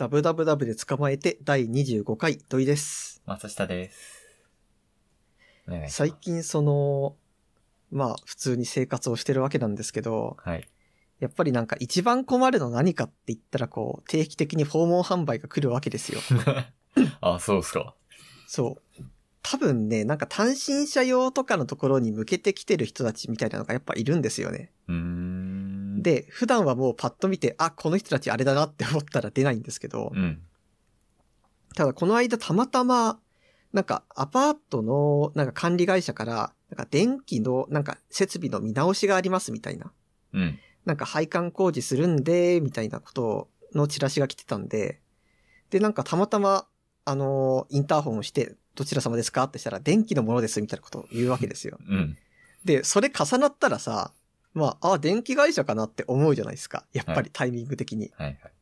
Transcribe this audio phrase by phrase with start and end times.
[0.00, 3.20] ダブダブダブで捕まえて第25回土井です。
[3.26, 4.22] 松下です。
[5.68, 5.96] お願いします。
[5.96, 7.16] 最近その、
[7.90, 10.66] まあ普通に生活をしてるわけなんですけど、はい。
[11.18, 16.20] やっぱりなんか一番困るの何かって言ったらこう定期的に訪問販売が来るわけですよ。
[17.20, 17.94] あ、そうっすか。
[18.46, 19.04] そう。
[19.42, 24.72] 多分ね、なんか単身者用とかのところに向けてきてる人たちみたいなのがやっぱいるんですよね。
[24.88, 25.59] うーん。、
[26.02, 30.40] で、普段はもうパッと見て、あ、この人たちあれだなって思ったら出ないんですけど、うん。
[31.74, 33.20] ただこの間たまたま、
[33.72, 39.92] なんかアパートのなんか管理会社から、なんか電気のなんか設備の見直しがありますみたいな。
[40.32, 40.58] うん。
[40.84, 45.00] なんか配管工事するんで、みたいなことのチラシが来てたんで、
[45.70, 46.66] で、なんかたまたま、
[47.06, 51.78] あのインターホンをして、どちら様ですかってしたら、電気のものです、みたいなことを言うわけですよ。
[51.88, 52.16] うん。
[52.64, 54.12] で、それ重なったらさ、
[54.52, 56.84] まあ、あ、電気会社かなって思うじゃないですか。
[56.92, 58.10] やっぱりタイミング的に。
[58.16, 58.52] はいはい。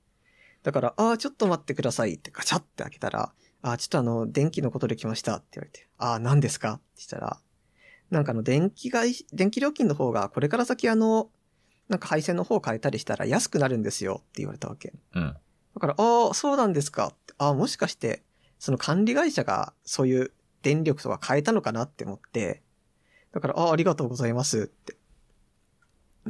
[0.63, 7.41] だから、ああ、ちょっと待ってくださいってガチャって開けたら、ああ、ちょっとあの、電気のことで来ましたって言われて、ああ、何ですかってしたら、
[8.11, 11.31] なんかあの、電気会、電気料金の方が、これから先あの、
[11.89, 14.93] なんか配線の方変えたりしたら安くなるんですよって言われたわけ。
[15.15, 15.37] うん。
[15.75, 17.35] だから、ああ、そうなんですかって。
[17.39, 18.23] ああ、もしかして、
[18.59, 22.63] その管理会社がそういう電力とか変えたのかなって思って、
[23.33, 24.98] だから、ああ、ありがとうございますって。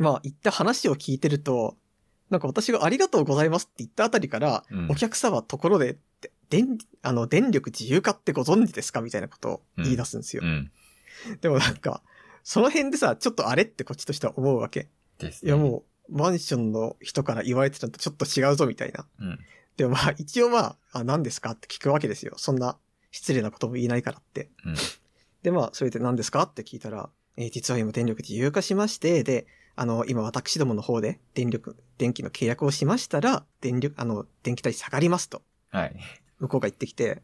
[0.02, 1.76] まあ、言った話を聞いてると、
[2.30, 5.98] なんか私がありがとうございますって言ったあたりから、うんお客様ところで
[6.50, 9.00] 電、あの、電力自由化ってご存知ですか？
[9.00, 10.42] みたいなことを言い出すんですよ。
[10.44, 10.70] うん。
[11.40, 12.02] でもなんか、
[12.42, 14.88] その辺でさ、ちょっとあれってこっちとしては思うわけ。
[15.18, 19.04] です、いやもう、マンションの人から言われてたのとちょっと違うぞみたいな。
[19.20, 19.24] う。
[19.24, 19.38] うん。
[19.76, 22.34] でもまあ、一応まあ、あ、何ですかって聞くわけですよ。
[22.36, 22.78] そんな
[23.10, 24.48] 失礼なことも言えないからって。
[24.64, 24.74] うん。
[25.42, 26.44] で、まあ、それで何ですか？
[26.44, 29.46] って聞いたら、えー実は今電力自由化しまして、で、
[29.78, 35.42] あの、今私どもの方で電力、電気の契約をしましたら、電力、あの、電気代下がりますと。
[35.70, 35.96] はい。
[36.40, 37.22] 向こうが言ってきて、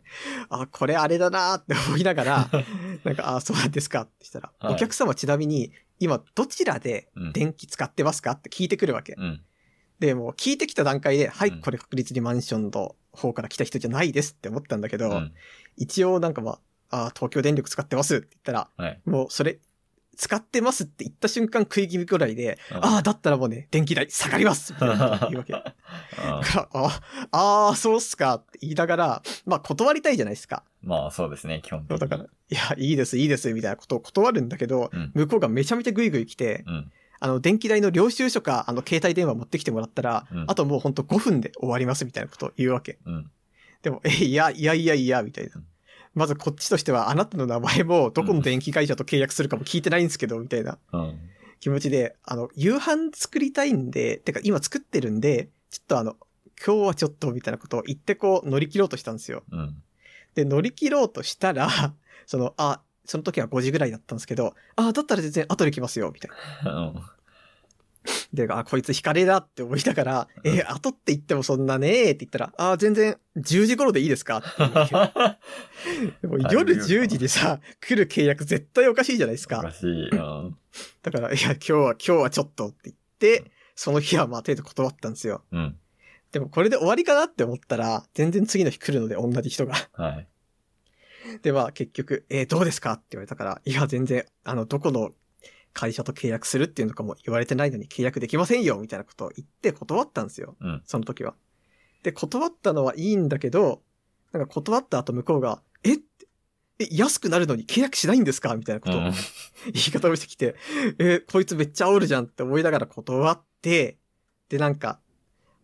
[0.49, 2.51] あ、これあれだなーって思いながら、
[3.03, 7.33] なんか、あ、そうなんですかってしたら、はいお客様ちなみに、今どちらでうん。
[7.33, 9.15] 電気使ってますかって聞いてくるわけ。
[9.19, 9.43] うん。
[9.99, 15.33] で、もう聞いてきた段階で、はい、うんこれ確実にマンションの方から来た人じゃないですって思ったんだけど、うん。
[15.77, 19.01] 一応なんかまあ、あ東京電力使ってますって言ったら、はい。
[19.07, 19.59] もうそれ、
[20.15, 25.53] 使ってますって言った瞬間食い気味くらいで、ああ、だったらもうね、電気代下がりますみたいな言うわけ。
[25.53, 25.75] だ
[26.17, 26.41] あ
[27.33, 30.65] ああー、そうっすかって言いながら、まあ断りたいじゃないですか。
[30.83, 31.99] まあそうですね、基本的に。
[31.99, 35.13] だから、いや、いいです、いいです、みたいなことを断るんだけど、うん。
[35.15, 36.93] 向こうがめちゃめちゃグイグイ来て、うん。
[37.21, 42.99] あの、電気代の領収書か、あの、携帯電話持ってきてもらったら、うんあともうほんと5分で終わりますみたいなことを言うわけ。
[43.07, 43.31] うん。
[43.83, 45.67] でも、え、いや、いやいやいや、みたいなうん。
[46.15, 51.19] まずこっちとしては、あなたの名前も、どこの電気会社と契約するかも聞いてないんですけど、みたいなうん。
[51.61, 56.17] 気持ちで、あの、夕飯作りたいんで、てか今作ってるんで、ちょっとあの、
[56.65, 59.43] 今日はちょっと、みたいなことを言ってこう、乗り切ろうとしたんですよ。
[59.51, 59.83] うん。
[60.35, 61.69] で、乗り切ろうとしたら、
[62.27, 66.31] その、あ、その時は5時ぐらいだったんですけど、あ、だったら全然後で来ますよ、みたい
[66.65, 66.71] な。
[68.33, 68.47] うん。
[68.47, 74.39] で、あ、こいつ惹かれだって思いながら、えー後って言ってもそんなねーって言ったら、あ、全然10時頃でいいですか？
[74.39, 79.73] って でも夜10時でさ、来る契約絶対おかしいじゃないですかおか。
[79.73, 80.09] しい。
[80.11, 80.57] うん。
[81.03, 85.43] だから、いや、今日は、今日はちょっとって言って、その日はまあ、程度断ったんですよ。
[85.53, 85.77] うん。
[86.33, 89.75] でもこれで終わりかなって思ったら、全然次の日来るので、同じ人が。
[89.93, 90.29] はい。
[91.43, 92.93] で、まあ、結局、えーどうですか？
[92.95, 95.13] って言われたから、いや、全然、あの、どこの
[95.75, 100.57] 会社と契約するっていうのかも言われてないのに契約できませんよ、みたいなことを言って断ったんですよ。
[100.61, 100.83] うん。
[100.87, 101.35] その時は。
[102.03, 103.83] で、断ったのはいいんだけど、
[104.33, 105.99] なんか断った後向こうが、え？
[106.81, 108.57] え、安くなるのに契約しないんですか？
[108.57, 109.13] みたいなことをうん。
[109.13, 109.13] 言
[109.75, 110.57] い方をしてきて、
[110.99, 113.99] え、こいつめっちゃ煽るじゃんって思いながら断って、
[114.49, 114.99] で、なんか、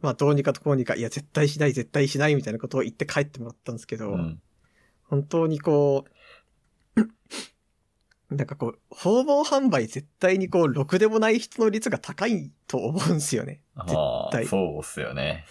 [0.01, 4.41] まあどうにかとこうにか、いや、絶対しない、絶対しないみたいなことを言って帰ってもらったんですけど、うん。
[5.03, 6.05] 本当にこ
[6.97, 7.01] う、
[8.31, 13.61] なんかこう、訪問販売絶対にこう、ろくでもない人の率が高いと思うんですよね。
[13.75, 15.45] あ絶あ、対そうっすよね。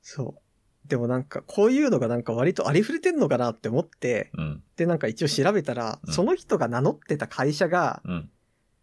[0.00, 0.88] そう。
[0.88, 4.62] でもなんか、こういうのがなんか割とありふれてんのかなって思って、うん。
[4.76, 8.30] で、なんか一応調べたら、うんその人が名乗ってた会社が、うん。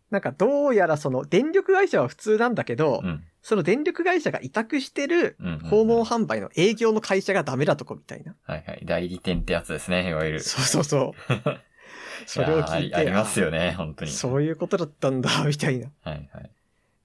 [0.10, 3.24] なんかどうやらその電力会社は普通なんだけど、うん。
[3.42, 5.60] その電力会社が委託してるうん。
[5.60, 8.36] 訪問販売の営業の会社がダメだとこみたいな。
[8.44, 8.82] はいはい。
[8.86, 10.40] 代理店ってやつですね、いわゆる。
[10.40, 11.34] そうそうそう。
[12.28, 12.92] それを聞いて。
[12.92, 14.12] やありますよね、本当に。
[14.12, 15.92] そういうことだったんだ、みたいな。
[16.04, 16.52] はいはい。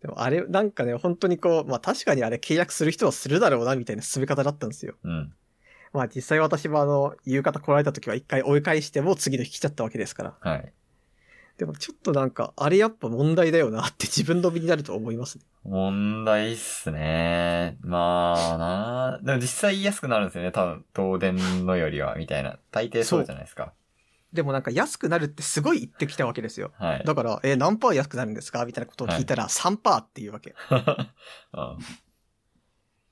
[0.03, 4.95] でもあれ、なんかね、本当にこう、まあ確かにあれ契約する人はするだろうな、みたいな進め方だったんですよ。
[5.03, 5.33] うん。
[5.93, 10.35] まあ実際私もあの、夕方来られた時は一回追い返しても次の日来ちゃったわけですから。
[10.41, 10.73] はい。
[11.59, 15.45] でもちょっとなんか、あれやっぱ問題だよなって 自分の身になると思いますね。
[15.65, 17.79] 問題っすね。
[17.81, 20.53] まあなでも実際言いやすくなるんですよね。
[20.53, 22.59] 多分、東電のよりは、みたいな。
[22.71, 23.73] 大抵そうじゃないですか。
[24.37, 26.73] でもなんか安くなるってすごい言ってきたわけですよ。
[26.79, 27.05] はい。
[27.05, 30.55] だから、えー何パー安くなるんですかみたいなことを聞いたら3パーっていうわけ。
[30.71, 31.79] うん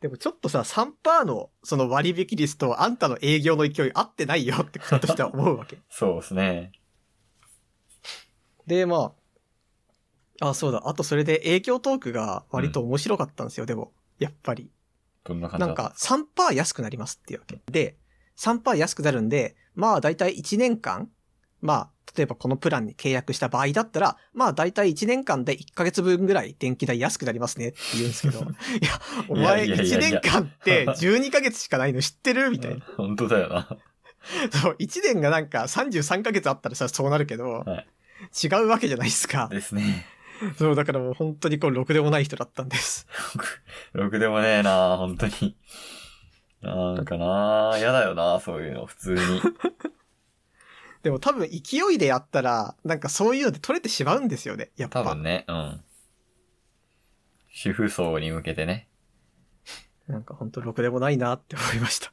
[0.00, 5.78] でもちょっとさ、3パーのその割引率とあんたの営業の勢い合ってないよってこととしては思うわけ。
[5.88, 6.72] そうですね。
[8.66, 9.14] で、ま
[10.40, 10.82] あ、あ、そうだ。
[10.84, 13.94] あとそれで営業トークが割と面白かったんですよ、でも。
[14.18, 14.70] やっぱり。
[15.24, 17.62] どんな感じだなんか3パー安くなりますっていうわけ。
[17.70, 17.96] で、
[18.36, 21.10] 3パー安くなるんで、まあ大体1年間、
[21.64, 28.48] まあ、例えばこのプランに契約した場合だったら、まあ大体1年間で1ヶ月分ぐらい電気代安くなりますねって言うんですけど、 いや、
[29.28, 32.84] お前いやいやい1やいや年間って12ヶ月しかないの知ってるみたいな。
[32.96, 33.68] 本当だよな。
[34.50, 37.86] そう、1年がなんか33ヶ月あったらさ、そうなるけど、はい
[38.44, 39.48] 違うわけじゃないですか。
[39.50, 40.06] ですね。
[40.56, 43.06] そう、だからもう本当にこう、ろくでもない人だったんです。
[43.92, 45.56] ろくでもねえな本当に。
[46.62, 49.20] なんかな嫌だよなそういうの、普通に。
[51.04, 55.04] でも多分勢いでやったら、なんかそういうので取れてしまうんですよね、やっぱ。
[55.04, 55.84] 多分ね、うん。
[57.52, 58.88] 主婦層に向けてね。
[60.08, 62.10] なんか本当ろくでもないなって思いました。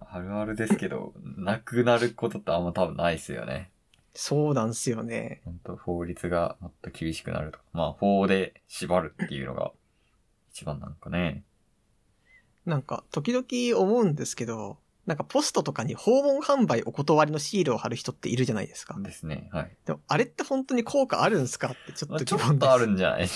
[0.00, 3.70] あるあるですけど、 なくなることってあんま多分ないですよね。
[4.12, 5.40] そうなんすよね。
[5.46, 7.64] 本当法律がもっと厳しくなるとか。
[7.72, 9.72] まあ、法で縛るっていうのが
[10.52, 11.42] 一番なんかね。
[12.66, 18.96] なんか時々思うんですけど、なんかポストとかに訪問販売お断りのシールを貼る人っているじゃないですか。
[18.98, 19.48] ですね。
[19.52, 19.76] はい。
[19.84, 22.52] でもあれって本当に効果あるんすかってちょっと疑問です。
[22.54, 23.28] っとあるんじゃない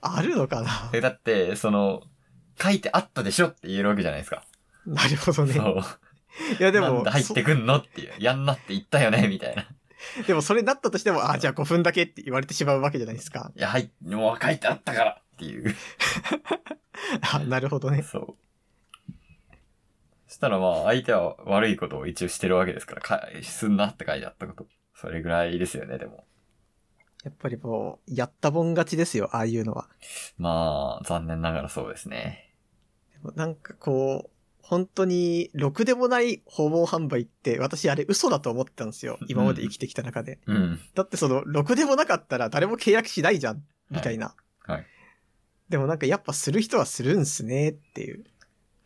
[0.00, 0.90] あるのかな？
[0.94, 2.02] え、だって、その、
[2.60, 4.44] 書いてあったでしょって言えるわけじゃないですか。
[4.86, 5.54] なるほどね。
[5.54, 5.82] そう。
[6.58, 8.12] いやでも入ってくんのっていう。
[8.18, 9.66] やんなって言ったよねみたいな。
[10.16, 13.52] そ でもそれだったとしても、あ、じゃあ5分だけって言われてしまうわけじゃないですか。
[13.56, 15.74] いや、はい、もう書いてあったからっていう。
[17.32, 18.02] あ、なるほどね。
[18.02, 18.36] そう。
[20.32, 24.66] そしたらまあ、相手は悪いことを一応してるわけですから、かすんなって書いてあったこと。
[24.94, 26.24] それぐらいですよね、でも。
[27.22, 29.90] やっぱりもう、やったもん勝ちですよ、ああいうのは。
[30.38, 32.50] まあ、残念ながらそうですね。
[33.12, 34.30] でもなんかこう、
[34.62, 39.18] 本当に、ろくでもない訪問販売って、私あれ嘘だと思ってたんですよ。
[39.28, 40.38] 今まで生きてきた中で。
[40.46, 40.80] うん。
[40.94, 44.34] だってその、ろくでもなかったら誰も契約しないじゃん、みたいな。
[44.60, 44.86] はい。
[45.68, 48.24] でもなんかやっぱする人はするんすねっていう。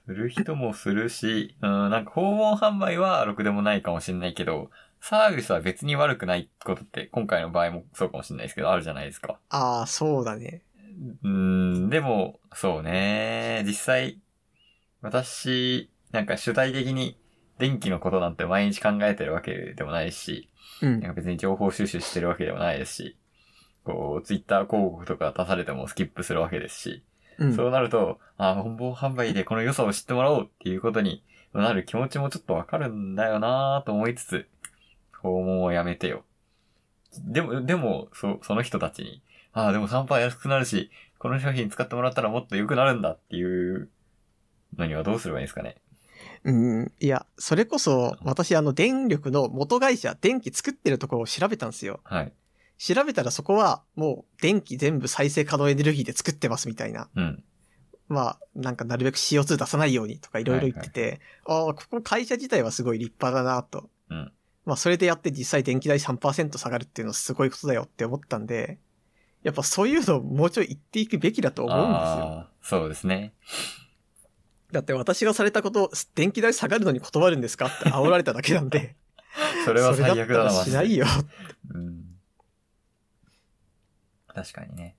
[0.07, 4.71] する人もするし、うん、なんか訪問販売はろくでもないかもしれないけど、
[5.01, 9.39] サービスは別に悪くないことって、今回の場合もそうかもしれないですけど、あるじゃないですか。
[9.49, 10.63] ああ、そうだね。
[11.23, 13.63] うん、でも、そうね。
[13.67, 14.21] 実際、
[15.03, 17.19] 私、なんか主体的に
[17.59, 20.51] 電気のことなんて毎日考えてるわけでもないし、
[20.81, 21.11] うんなん。
[21.11, 23.19] か別に情報収集してるわけでもないですし、
[23.85, 27.05] こう、ツイッター広告とか出されてもスキップするわけですし、
[27.39, 27.57] うん。
[27.57, 31.23] そうなると、あ、本坊販売でこの良さを知ってもらおうっていうことに
[31.53, 34.49] なる気持ちもちょっとわかるんだよなと思いつつ、
[35.23, 36.25] 訪問をやめてよ。
[37.25, 39.23] でも、でも、そ、その人たちに、
[39.53, 43.89] ああ、でも3%安くなるし、この商品使ってもらったらもっと良くなるんだっていう
[44.77, 45.77] のにはどうすればいいんですかね。
[46.45, 46.93] うん。
[47.01, 52.01] いや、それこそ、私あの、電力の元会社、電気作ってるところを調べたんですよ。
[52.05, 52.33] はい。
[52.79, 57.09] 調べたらそこは、もう、電気全部再生可能エネルギーで作ってますみたいな。
[57.15, 57.45] うん。
[58.09, 63.89] まあ、なんかなるべく CO2 出さないようにとかいろいろ言ってて、ああ、ここ会社自体はすごい立派だなと。
[64.11, 64.33] うん
[64.67, 68.79] まあ、それでやって実際電気代3%下がるっていうのはすごいことだよって思ったんで、
[69.45, 72.47] やっぱそういうのをもうちょい言っていくべきだと思うんですよ。
[72.63, 73.33] そうですね。
[74.73, 78.97] だって私がされたこと、電気代下がるのに断るんですかって煽られただけなんで、
[79.65, 80.51] それは最悪だな。
[80.51, 81.07] しないよ。
[81.73, 82.06] うん。
[84.37, 84.95] 確かにね。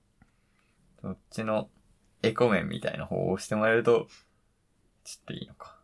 [1.00, 1.70] そっちの
[2.24, 4.08] エコ面みたいな方を押してもらえると、
[5.04, 5.78] ちょっといいのか。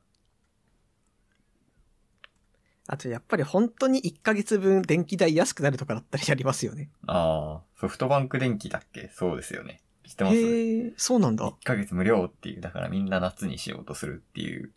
[2.87, 6.89] あとやっぱり本当に1ヶ月分電気代安くなるとかだったらやりますよね。
[7.05, 9.11] ああ、ソフトバンク電気だっけ？
[9.13, 9.81] そうですよね。
[10.03, 10.35] 知ってます？
[10.35, 11.53] へえ、そうなんだ ?1。
[11.63, 14.73] ヶ月無料っていう、だからみんな夏にしようとするっていう、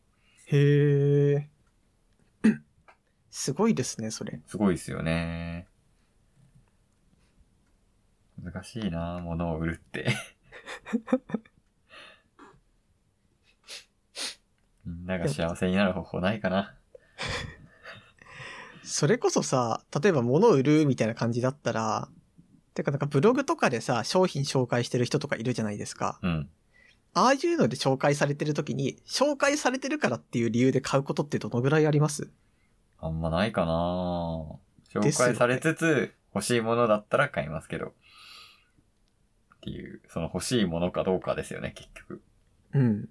[0.48, 1.48] へえ。
[3.30, 4.38] すごいですね、それ。
[4.46, 5.66] すごいですよね。
[8.42, 10.08] 難しいな物を売るって。
[14.84, 16.74] みんなが幸せになる方法ないかな。
[18.84, 22.08] それこそさ、例えば物を売るみたいな感じだったら、
[22.74, 26.20] てかなんかブログとかでさ、商品紹介してる人とかいるじゃないですか。
[26.22, 26.48] うん。
[27.14, 32.30] ああいうので紹介されてる時に、紹介されてるからっていう理由で買うことってどのぐらいあります？
[33.00, 33.72] あんまないかな
[34.92, 37.92] 紹介されつつ、欲しいものだったら買いますけど。
[39.66, 42.22] っていう、その欲しいものかどうかですよね、結局。
[42.74, 43.08] うん。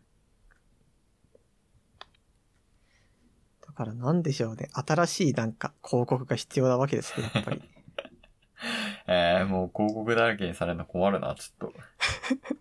[3.62, 4.70] だからなんでしょうね。
[4.72, 7.62] 新しいなんか広告が必要なわけですね、やっぱり。
[9.08, 11.74] えー、もう広告だらけにされるの困るな、ちょっと。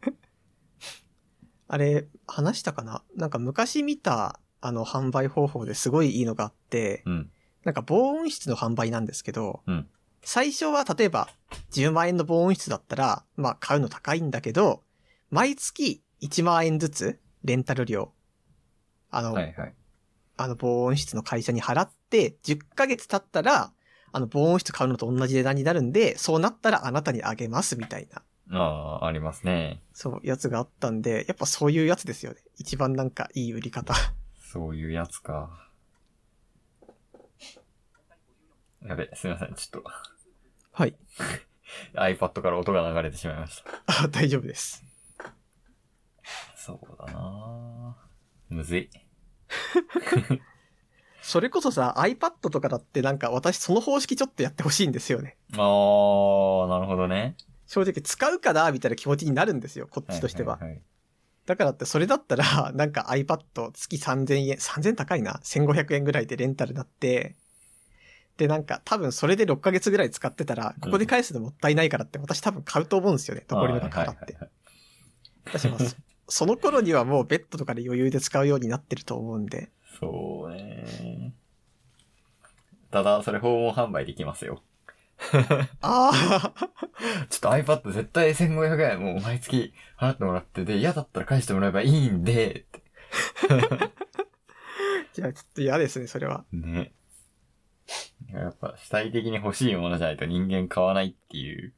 [1.69, 3.05] あれ、話したかな？
[3.15, 7.31] なんか昔見たあの販売方法ですごいいいのがあって、うん。
[7.63, 9.89] なんか防音室の販売なんですけど、うん
[10.25, 11.29] 最初は例えば
[11.73, 14.83] 10万円の防音室だったら、まあ買うの高いんだけど、
[15.31, 18.13] 毎月1万円ずつレンタル料、
[19.11, 19.75] あの、はいはい。
[20.37, 23.73] あの防音室の会社に払って、10ヶ月経ったら、
[24.13, 29.81] あの防音室買うのと同じ値段になるんで、そうなったらあなたにあげますみたいな、ああ、ありますね。
[29.93, 32.39] そう、やつがあったんで、やっぱそういうやつですよね。
[32.57, 33.95] 一番なんかいい売り方。
[34.53, 35.69] そういうやつか。
[38.87, 39.55] やべ、すいません。
[39.55, 39.91] ちょっと
[40.75, 40.97] はい。
[41.95, 44.03] iPad から音が流れてしまいました。
[44.05, 44.85] あ、大丈夫です。
[46.57, 47.97] そうだな
[48.49, 48.91] むずい。
[51.23, 55.37] それこそさ、iPad とかだってなんか私その方式ちょっとやってほしいんですよね。
[55.53, 57.37] あー、なるほどね。
[57.67, 60.59] 正直使うかなみたいな気持ちになるんですよ、こっちとしては。
[60.63, 60.79] いいい
[61.47, 67.37] だからってそれだったら、なんか iPad 月3000円、3000高いな ?1500 円ぐらいでレンタルなって、
[68.37, 74.35] で、なんか多分それで6ヶ月ぐらい使ってたら、ここで返すのもったいないからって私多分買うと思うんですよね、残りの額払って。
[74.35, 74.51] はい
[75.47, 79.69] 私もそ その頃にはもうベッドとかで余裕で使うようになってると思うんで。
[80.01, 81.35] そうね。
[82.91, 84.63] ただ、それ訪問販売できますよ。
[85.81, 86.53] ああ
[87.29, 92.65] ちょっと iPad 絶対1500円もう毎月払ってもらってで、嫌だったら返してもらえばいいんで、
[95.13, 96.45] じゃあちょっと嫌ですね、それは。
[96.53, 96.93] ね。
[98.33, 101.73] やっぱ主体的に欲しいものじゃないと人間買わないっていう、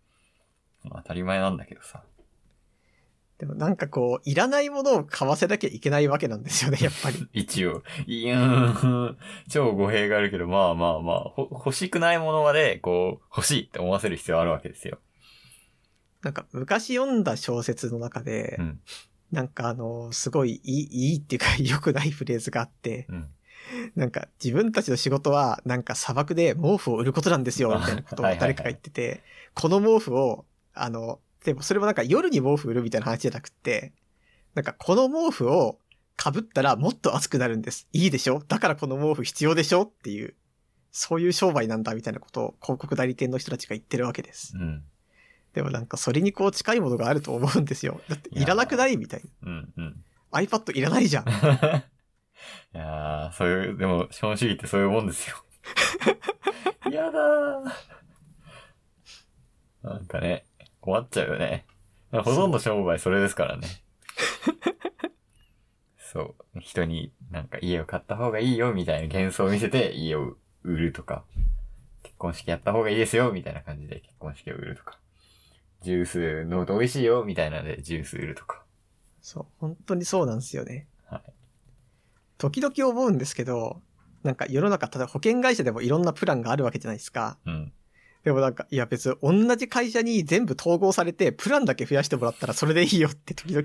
[0.84, 2.02] まあ当たり前なんだけどさ。
[3.38, 7.28] でもなんかこう、いらないものを買わせなきゃいけないわけなんですよね、やっぱり。
[7.34, 7.82] 一応。
[8.06, 9.14] いやー、
[9.50, 15.00] 超語弊があるけど、まあまあまあ、ほ欲しくないものまで、こう、欲しいって思わせる必要あるわけですよ。
[16.22, 18.80] なんか昔読んだ小説の中で、うん。
[19.32, 23.28] なんかあの、すごいいい、いいっていうか良くないフレーズがあって、うん。
[23.96, 29.22] なんか自分たちの仕事はなんか砂漠で毛布を売ることなんですよ、みたいなことを誰かが言ってて、
[29.54, 30.44] この毛布を、
[30.74, 33.92] あの、でもそれもなんか夜に毛布売るみたいな話じゃなくて、
[34.54, 35.78] なんかこの毛布を
[36.22, 37.88] 被ったらもっと暑くなるんです。
[37.92, 38.42] いいでしょ？
[38.48, 39.82] だからこの毛布必要でしょ？
[39.82, 40.34] っていう、
[40.92, 44.52] そういう商売なんだみたいなことを広告代理店の人たちが言ってるわけです。
[44.56, 44.82] うん。
[45.52, 48.00] でもなんかそれにこう近いものがあると思うんですよ。
[48.08, 48.96] だっていらなくない？
[48.96, 49.72] みたいうん。
[49.76, 50.04] うん。
[50.32, 50.40] な。
[50.40, 51.24] iPad いらないじゃん。
[52.74, 55.36] いやー、そういう、でも、資本主義ってそういうもんですよ。
[56.90, 57.72] やだー。
[59.82, 60.44] なんかね、
[60.80, 61.66] 困っちゃうよね。
[62.10, 63.66] ほとんど商売それですからね。
[65.98, 66.60] そう。
[66.60, 71.24] 人になんか家を買った方がいいよみたいな幻想を見せて家を売るとか、
[72.02, 74.98] 結婚式やった方がいいですよみたいな感じで結婚式を売るとか、
[75.82, 78.62] ジュース飲むと美味しいよみたいなのでジュース売るとか。
[79.20, 80.86] そう、本当にそうなんですよね。
[81.10, 81.35] はい。
[82.38, 83.80] 時々思うんですけど、
[84.22, 87.38] なんか世の中、例えば保険会社でもいろんなプランがあるわけじゃないですか。
[87.46, 87.72] うん。
[88.24, 93.64] でもなんか、いや別に同じ会社に全部統合されて、プランだけ増やしてもらったらそれでいいよって時々、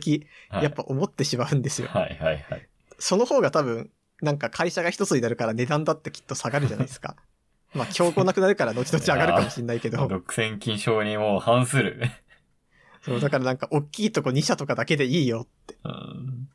[0.49, 1.87] はい、やっぱ思ってしまうんですよ。
[1.87, 2.69] はいはいはい。
[2.99, 3.89] その方が多分、
[4.21, 7.15] なんか会社が一つになるから値段だってきっと下がるじゃないですか。
[7.73, 12.01] まあ、競合なくなるから後々上がるかもしれないけど、独占禁止にもう反する。
[13.01, 15.75] そうだからなんか大きいとこ2社とかだけでいいよって。
[15.83, 16.49] うん。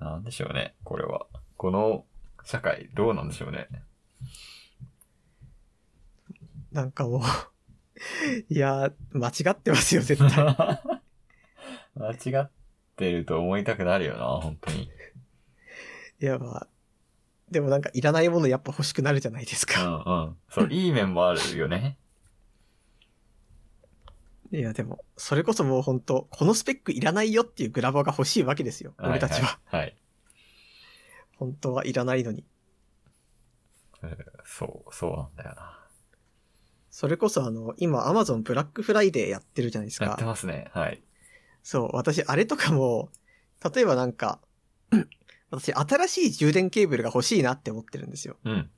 [0.00, 1.26] なんでしょうね、これは。
[1.56, 2.04] この
[2.44, 3.68] 社会、どうなんでしょうね。
[6.72, 7.20] なんかもう、
[8.52, 10.44] いやー、間違ってますよ、絶対。
[11.96, 12.50] 間違っ
[12.96, 14.90] てると思いたくなるよな、本当に。
[16.20, 16.68] いや、まあ、
[17.50, 19.86] でもなんかいらないものやっぱ欲しくなるじゃないですうか。
[19.86, 20.36] んうん。
[20.50, 21.96] そう、いい面もあるよね。
[24.56, 29.58] いや、でも、それこそもう本当このスペックいらないよっていうグラボが欲しいわけですよ、俺たちは。
[29.66, 29.96] はい、はい。
[31.36, 32.44] 本当はいらないのに。
[34.00, 34.16] はい。
[34.46, 35.86] そう、そうなんだよな。
[36.90, 40.26] それこそあの、今 Amazon ブラックフライデーやってるじゃないですやってか。
[40.26, 40.70] ますね。
[40.72, 41.02] はい。
[41.62, 43.10] そう、私あれとかも、
[43.74, 44.40] 例えばなんか、
[45.50, 48.38] 私新しい充電ケーブルが欲しいなって思ってるんですよ。
[48.44, 48.70] うん。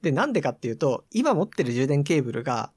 [0.00, 2.72] で、なんでかっていうと、今持ってる充電ケーブルが、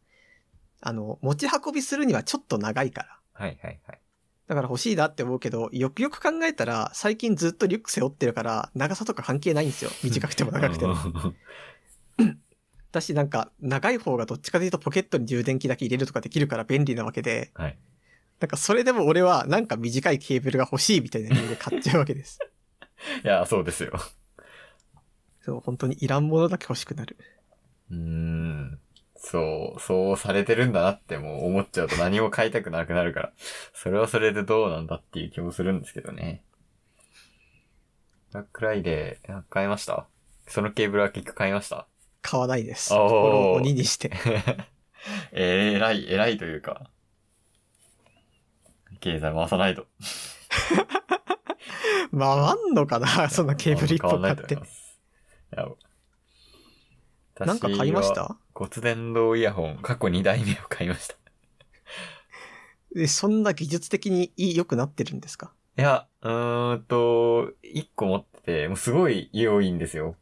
[0.86, 3.20] あの、持ち運びするにはちょっと長いから。
[3.34, 4.00] はいはいはい。
[4.48, 9.92] だから欲しいなって思うけど、よくよく考えたら、最近ずっとリュック背負ってるから、長さとか関係ないんですよ。
[10.04, 10.96] 短くても長くても。
[10.96, 11.34] も。
[12.92, 17.78] だしなんか長い方がどっちかというとポケットに充電器だけ入れるとかできるから便利なわけで、はい。
[18.40, 22.40] なんかそれでも俺はなんか短いケーブルが欲しいみたいな理由で買っちゃうわけです。
[23.24, 23.94] いや、そうですよ。
[25.42, 27.18] そう、本当にいらんものだけ欲しくなる。
[27.90, 28.80] うーん。
[29.26, 33.34] そう、そうされてるんだなってもう思っちゃうと何も買いたくなくなるから、
[33.74, 36.44] それはそれでどうなんだっていう気もするんですけどね。
[38.32, 40.08] ブラックフライデー、買いました？
[40.48, 41.88] そのケーブルは結局買いました？
[42.22, 42.90] 買わないです。
[42.90, 44.12] 心を鬼にして。
[45.32, 46.90] えらい、偉いというか、
[49.00, 49.88] 経済回さないと。
[52.12, 53.30] 回んのかな？
[53.32, 54.58] そのケーブル一本買って。
[57.40, 58.38] なんか買いました？
[58.54, 61.16] 骨伝導イヤホン、過去2代目を買いました。
[62.96, 65.54] え、そんな技術的にいい良くなってるんですか？
[65.78, 70.16] いや、うーんと、1個持ってて、もうすごい良いんですよ。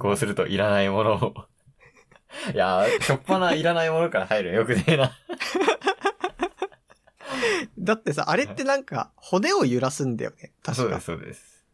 [0.00, 1.34] こうするといらないものを。
[2.54, 5.12] いや、しょっぱないらないものから入るのよくねえな。
[7.78, 10.52] だってさ、あれってなんか骨を揺らすんだよね。
[10.62, 11.04] 確かそうです、。
[11.04, 11.64] そうです。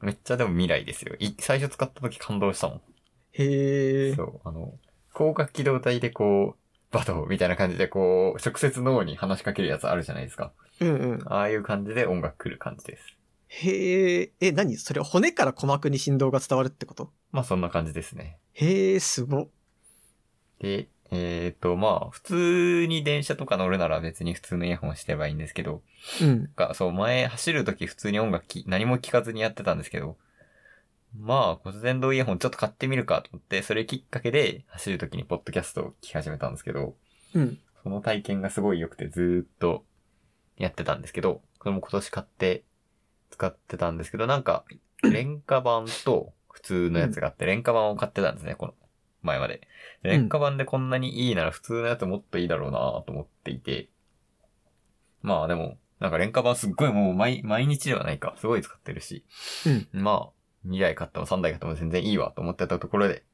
[0.00, 1.14] めっちゃでも未来ですよ。
[1.18, 2.82] い最初使った時感動したもん。
[3.32, 4.14] へえ。
[4.14, 4.74] そう、あの、
[5.14, 10.52] 広角機動隊でこう、バトみたいな感じでこう、直接脳に話しかけるやつあるじゃないですか。
[10.80, 11.22] うんうん。
[11.26, 13.16] ああいう感じで音楽来る感じです。
[13.48, 14.32] へえ。
[14.40, 14.76] え、何？
[14.76, 17.12] それ骨から鼓膜に振動が伝わるってこと？
[17.32, 18.38] まあそんな感じですね。
[18.52, 19.48] へえ、すご。
[20.60, 25.82] で、えっ、と、まあ、普通に電車とか乗るなら別に普通のイヤホンしてればいいんですけど、
[26.22, 26.50] うん。
[26.74, 30.18] そう、前走るとき普通に音楽き何も聞かずにやってたんですけど、
[31.16, 36.94] まあ、骨伝導イヤホンちょっと買ってみるかと思って、それきっかけで走るときにポッドキャストを聞き始めたんですけど、
[37.34, 37.58] うん。
[37.82, 39.84] その体験がすごい良くてずーっと
[40.56, 42.64] やってたんですけど、これも今年買って
[43.30, 44.64] 使ってたんですけど、なんか、
[45.02, 48.74] 廉価版と普通のやつがあって、廉価版を買ってたんですね、この
[49.22, 49.66] 前まで。
[50.02, 53.88] で廉価版でこんなにいいなら普通のやつもっといいだろうなと思っていて、
[55.22, 59.24] まあでも、なんか廉価版すっごいもう毎毎日ではないか、すごい使ってるし、
[59.66, 60.02] うん。
[60.02, 60.37] まあ、
[60.68, 63.24] 2台買っても3台買っても全然いいわと思ってたところで、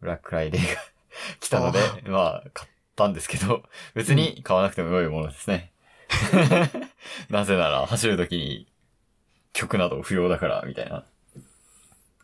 [0.00, 0.80] ブラックフライデーが
[1.40, 3.62] 来たのであ、まあ、買ったんですけど、
[3.94, 5.72] 別に買わなくても良いものですね。
[7.30, 8.66] なぜなら、走るときに
[9.52, 11.04] 曲など不要だから、みたいな。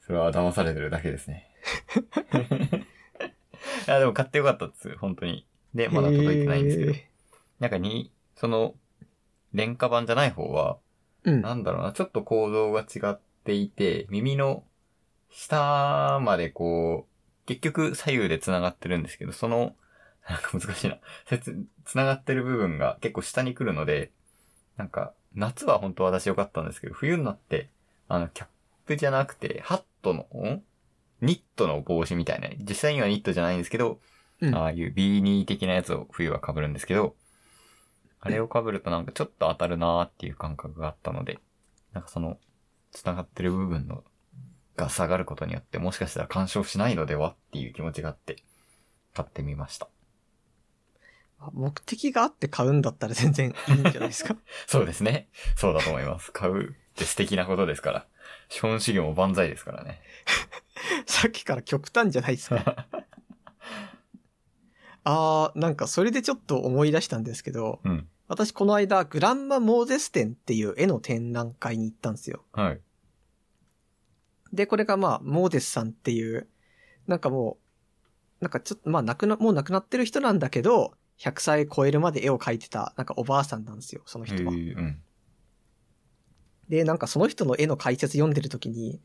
[0.07, 1.49] それは騙されてるだけですね。
[3.87, 5.47] いや、でも買ってよかったです、本当に。
[5.75, 6.93] で、まだ届いてないんですけど。
[6.93, 7.11] へ
[7.61, 8.75] なんかに、その、
[9.53, 11.43] 廉価版じゃない方は、ーうん。
[11.43, 14.63] なんだろうな、ちょっと構造が違っていて、耳の
[15.31, 19.75] 下までこう、結局左右で繋がってるんですけど、その、
[20.29, 20.99] なんか難しいな。
[21.87, 24.13] 繋がってる部分が結構下に来るので、
[24.77, 27.71] なんか、夏は本当は私良かったんですけど、冬になって、
[28.09, 28.49] あの、キャッ
[28.85, 30.63] プじゃなくて、ハットの、ん？
[31.23, 34.01] ニットの帽子みたいな、実際にはニットじゃないんですけど、
[34.43, 34.55] うん。
[34.55, 37.17] ああいうビーニー的なやつを冬は被るんですけど、
[38.21, 41.39] あれを被るとなんかちょっと当たるなーっていう感覚があったので、
[41.95, 42.39] なんかその、
[42.93, 44.05] 繋がってる部分の、
[44.77, 48.37] が下がることによって、もしかしたら干渉しないのではっていう気持ちがあって、
[49.15, 49.89] 買ってみました。
[51.41, 54.37] あ目的があって買うんだったら全然いいんじゃないですか？
[54.67, 55.29] そうですね。
[55.57, 56.33] そうだと思います。
[56.33, 58.07] 買うって素敵なことですから。
[58.49, 60.01] 資本主義も万歳ですからね。
[61.07, 62.87] さっきから極端じゃないですか。
[65.05, 68.09] あー、なんかそれでちょっと思い出したんですけど、うん。
[68.29, 72.45] 私この間グランマ・モーゼス展っていう絵の展覧会に行ったんですよ。
[72.53, 72.81] はい。
[74.53, 76.47] で、これがまあ、モーゼスさんっていう、
[77.07, 77.59] なんかも
[78.41, 84.53] う、なんかちょっとまあ亡くな、もう亡くなってる人なんだけど、100歳超えるまで絵を描いてた、なんかおばあさんなんですよ、そのへ人は。
[84.53, 85.03] ーうん。
[86.69, 89.01] で、なんかその人の絵の解説読んでる時に、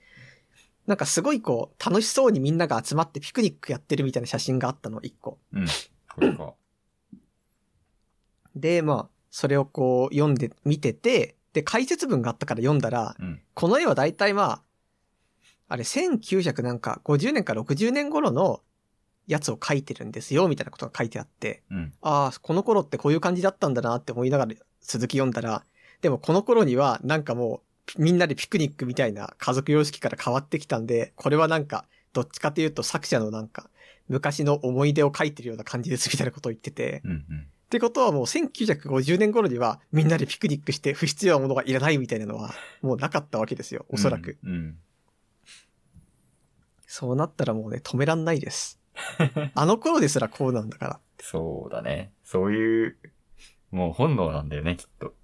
[0.85, 5.39] なんかすごいこう、楽しそうにみんなが集まってピクニックやってるみたいな写真があったの、一個。
[5.53, 5.65] うん。
[6.13, 6.53] これか。
[8.55, 13.41] で、まあ、それをこう読んで、見てて、で、解説文があったから読んだら、うん。
[13.55, 14.61] この絵は大体まあ、
[15.69, 18.61] あれ1900なんか50年か60年頃の
[19.25, 21.93] やつを描いてるんですよ、みたいなことが書いてあって、うん。
[22.03, 25.65] ああ、この頃ってこういう感じだったんだなって思いながら続き読んだら、
[26.01, 27.63] でもこの頃にはなんかも
[27.97, 33.71] うみんなでピクニックみたいな家族様式から変わってきたんで、これはなんかどっちかというと作者のなんか
[34.09, 37.11] 昔の思い出を書いてるような感じですみたいなことを言ってて、うん。
[37.11, 37.47] うん。
[37.73, 44.37] ってことはもう1950年頃にはみんなでピクニックして不必要なものがいらないみたいなのはもうなかったわけですよ、おそらく。
[44.43, 44.51] うん。
[44.51, 44.77] うん。
[46.85, 48.79] そうなったらもうね、止めらんないです。
[49.55, 50.99] あの頃ですらこうなんだから。
[51.19, 52.13] そうだね。
[52.23, 52.97] そういう、
[53.71, 55.15] もう本能なんだよね、きっと。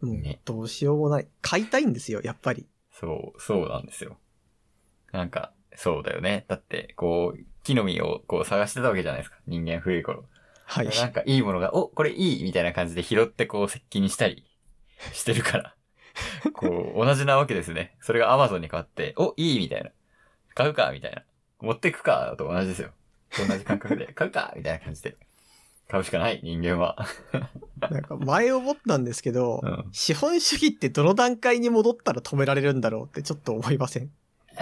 [0.00, 1.28] もうねどうしようもない。
[1.42, 2.66] 買いたいんですよ、やっぱり。
[2.90, 4.16] そう、そうなんですよ。
[5.12, 6.44] なんか、そうだよね。
[6.48, 9.38] だって、こう、木の実をこう探してたわけじゃないですか。
[9.46, 10.24] 人間古い頃。
[10.66, 10.88] はい。
[10.88, 14.44] なんかいいものが、お、これいいみたいな感じで拾ってこう石器にしたり
[15.12, 15.74] してるから。
[16.52, 17.96] こう、同じなわけですね。
[18.00, 19.90] それが Amazon に変わって、お、いいみたいな。
[20.54, 21.24] 買うかみたいな。
[21.60, 22.90] 持ってくかと同じですよ。
[23.48, 25.16] 同じ感覚で、 買うかみたいな感じで。
[25.88, 27.06] 買うしかない、人間は。
[27.90, 29.84] なんか前思ったんですけど、うん。
[29.92, 34.10] 資本主義ってどの段階に戻ったら止められるんだろうってちょっと思いません？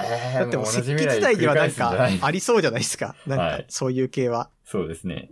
[0.05, 3.15] えだってもう石器自体にはなんかありそうじゃないですか。
[3.27, 4.51] なんはいかそういう系は。
[4.65, 5.31] そうですね。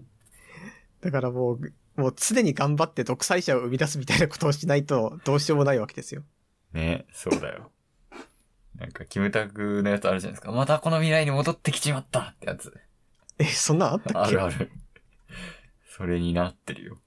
[1.01, 6.23] だからもう、もう常に頑張って独裁者を生み出すみたいなことをしないとどうしようもないわけですよ。
[6.73, 7.71] ね、そうだよ。
[8.77, 10.53] なんか、キムタクのやつあるじゃないですか。
[10.53, 12.73] またこの未来に戻ってきちまったってやつ。
[13.39, 14.37] え、そんなんあったっけ？
[14.37, 14.71] あるある。
[15.89, 16.99] それになってるよ。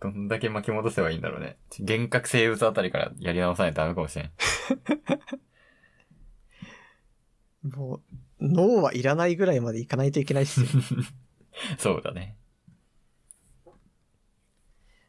[0.00, 1.58] どんだけ巻き戻せばいいんだろうね。
[1.80, 4.30] 幻覚生物あたりからやり直さないとダメかもしれん。
[7.62, 8.00] もう、
[8.40, 10.66] 脳はいらないぐらいまでいかないといけないっすよ。
[11.78, 12.36] そうだね。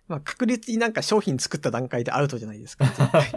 [0.07, 2.85] まあ確実になんか商品作った段階でアウトじゃないですか。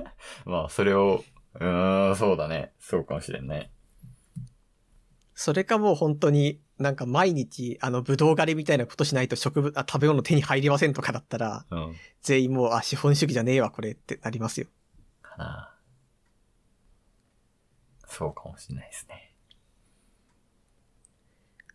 [0.44, 1.24] まあ、それを、
[1.55, 2.72] うーん、そうだね。
[2.79, 3.70] そうかもしれんね。
[5.35, 11.96] それかもう本当になんか毎日あのブドウ狩りみたいなことしないと植物、あ、食べ物手に入りませんとかだったら、うん。
[12.22, 14.66] 全員もう、あ、資本主義じゃねえわ、これってなりますよ。
[15.22, 15.76] かな。
[18.16, 19.35] そうかもしれないですね。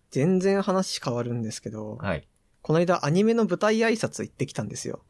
[0.10, 2.28] 全然話変わるんですけど、はい。
[2.64, 5.04] この間アニメの舞台挨拶行ってきたんですよ。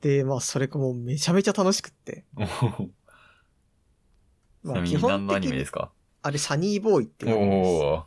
[0.00, 2.24] で、まあそれがもうめちゃめちゃ楽しくって。
[4.62, 5.90] まあ基本的に何のアニメでにす、か？
[6.22, 7.68] あれサニーボーイっていうアニメです。
[7.68, 8.04] おお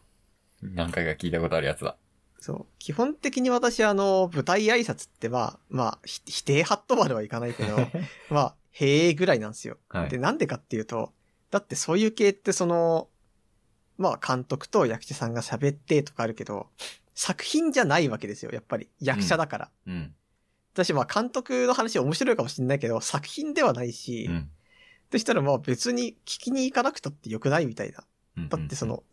[0.62, 1.98] 何回か聞いたことあるやつだ。
[2.40, 2.66] そう。
[2.80, 7.78] 基本的に私あの、舞台挨拶ってまあ、まあ、ひ否定ハットまではいかないけど、
[8.32, 9.78] まあ、へえぐらいなんですよ。
[9.90, 11.14] はいで、なんでかっていうと、
[11.54, 13.10] だってそういう系ってその、
[14.00, 16.66] まあ監督と役者さんが喋ってとかあるけど、
[17.14, 18.90] 作品じゃないわけですよ、やっぱり。
[19.00, 19.72] 役者だから。
[19.86, 20.16] うん。
[20.74, 24.50] 私まあ監督の話面白いかもしれないけど、作品ではないし、うん。
[25.12, 28.04] そしたらまあ別に聞きに行かなくたってよくないみたいな。
[28.38, 29.04] うんだってそ、の、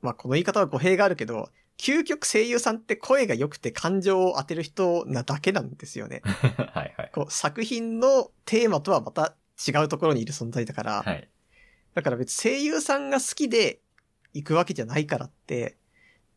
[0.00, 6.22] まあこの言い方は語弊があるけど、究極声優さんって声が良くて感情を当てる人なだけなんですよね。
[6.72, 7.10] はいはい。
[7.12, 9.36] こう作品のテーマとはまた
[9.68, 11.28] 違うところにいる存在だから、はい。
[11.96, 13.80] だから別に声優さんが好きで
[14.34, 15.78] 行くわけじゃないからって、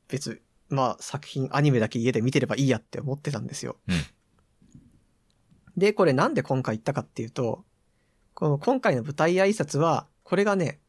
[0.08, 3.76] 別、まあ作品、アニメだけ家で見てればいいやって思ってたんですよ。
[3.88, 3.96] うん
[5.78, 7.64] で、これなんで今回行ったかっていうと、
[8.34, 10.80] この今回の舞台挨拶は、これがね、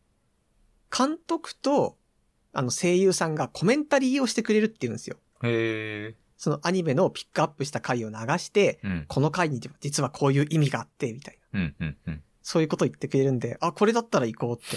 [0.96, 1.96] 監督と、
[2.52, 5.16] あの声優さんがコメンタリーをしてくれるっていうんですよ。
[5.44, 6.14] へえ。
[6.36, 9.04] そのアニメのピックアップした回を流して、うん。
[9.06, 11.60] この回に実はこういう意味があって、みたいな。
[11.60, 12.22] うん、うん、うん。
[12.42, 14.76] そういうこと言ってくれるんで、あ、これだったら行こうって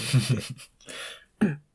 [1.39, 1.59] 思って。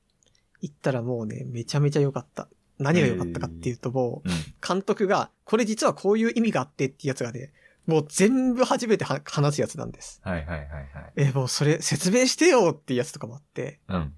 [0.61, 2.48] 行ったらもうね、めちゃめちゃ良かった。
[2.79, 4.35] 何が良かったかっていうともう、うん。
[4.66, 7.53] 監督が、これ実はこういう意味があってっていうやつがね、
[7.87, 10.20] もう全部初めては話すやつなんです。
[10.22, 11.12] はいはいはいはい。
[11.16, 14.14] え、もうそれ説明してよっていうやつとかもあって、うん。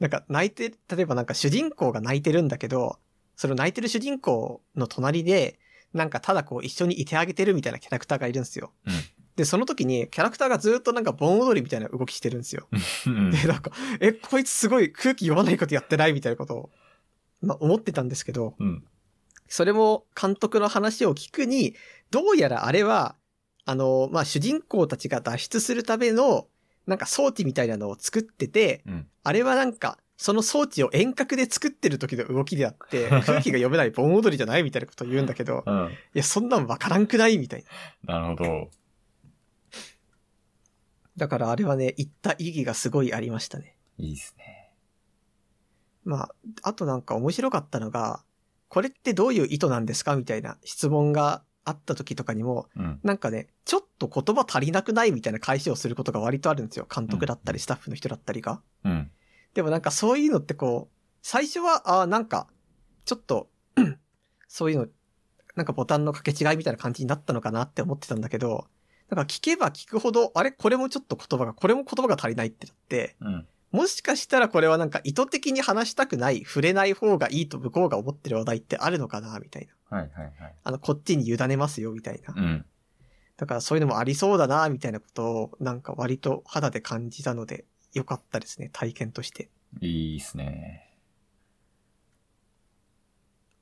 [0.00, 2.98] なんか泣いて、例えばなんか主人公が泣いてるんだけど、
[3.36, 5.58] その泣いてる主人公の隣で、
[5.92, 8.72] なんかただこう一緒にいてあげてるみたいなキャラクターがいるんですよ。
[8.86, 8.92] うん
[9.40, 12.68] で、その時にキャラクターがずっとなんか盆踊りみたいな動きしてるんですよ。
[13.06, 13.30] うん。
[13.30, 16.70] で、なんか、え、こいつすごい空気読まないことやってないみたいなことを、
[17.40, 18.84] まあ思ってたんですけど、うん。
[19.48, 21.74] それも監督の話を聞くに、
[22.10, 23.16] どうやらあれは、
[23.64, 26.46] あの、まあ主人公たちが脱出するための、
[26.86, 29.06] なんか装置みたいなのを作ってて、うん。
[29.24, 35.88] あれはなんか、その装置を遠隔で作ってる時の動きであって、 空気が読めない盆踊りじゃないみたいなことを言うんだけど、うん。
[36.14, 37.64] いや、そんなんわからんくないみたい
[38.06, 38.20] な。
[38.20, 38.70] なるほど。
[41.20, 43.76] だからあれはね、言った意義がすごいありましたね。
[43.98, 44.70] いいっすね。
[46.02, 48.24] まあ、あとなんか面白かったのが、
[48.68, 53.00] これってどういう意図なんですかみたいな質問があった時とかにも、うん。
[53.02, 56.86] なんかね、ちょっと言葉足りなくないみたいな返しをすることが割とあるんですよ。
[56.90, 58.62] 監督だったりスタッフの人だったりが。
[58.84, 59.10] うん。
[59.52, 62.48] でもなんかそういうのってこう、最初は、ああ、なんか、
[63.04, 63.50] ちょっと、
[64.48, 64.86] そういうの、
[65.54, 68.68] なんかボタンの掛け違いみたいな感じになったのかなって思ってたんだけど、
[69.10, 70.52] なんか聞けば聞くほど、あれ？
[70.52, 73.46] これもちょっと言葉が、これも言葉が足りないってなって、うん。
[73.72, 79.98] もしかしたらこれはなんか意図的に話したくない、触れない方がいいと向こうが思ってる話題ってあるのかなみたいな。
[79.98, 80.54] はいはいはい。
[80.62, 82.34] あの、こっちに委ねますよ、みたいな。
[82.36, 82.64] うん。
[83.36, 89.48] だからそういうのもありそうだな、みたいなことを、なんか割と肌で感じたので、よかったですね、体験として。
[89.80, 90.86] いいっすね。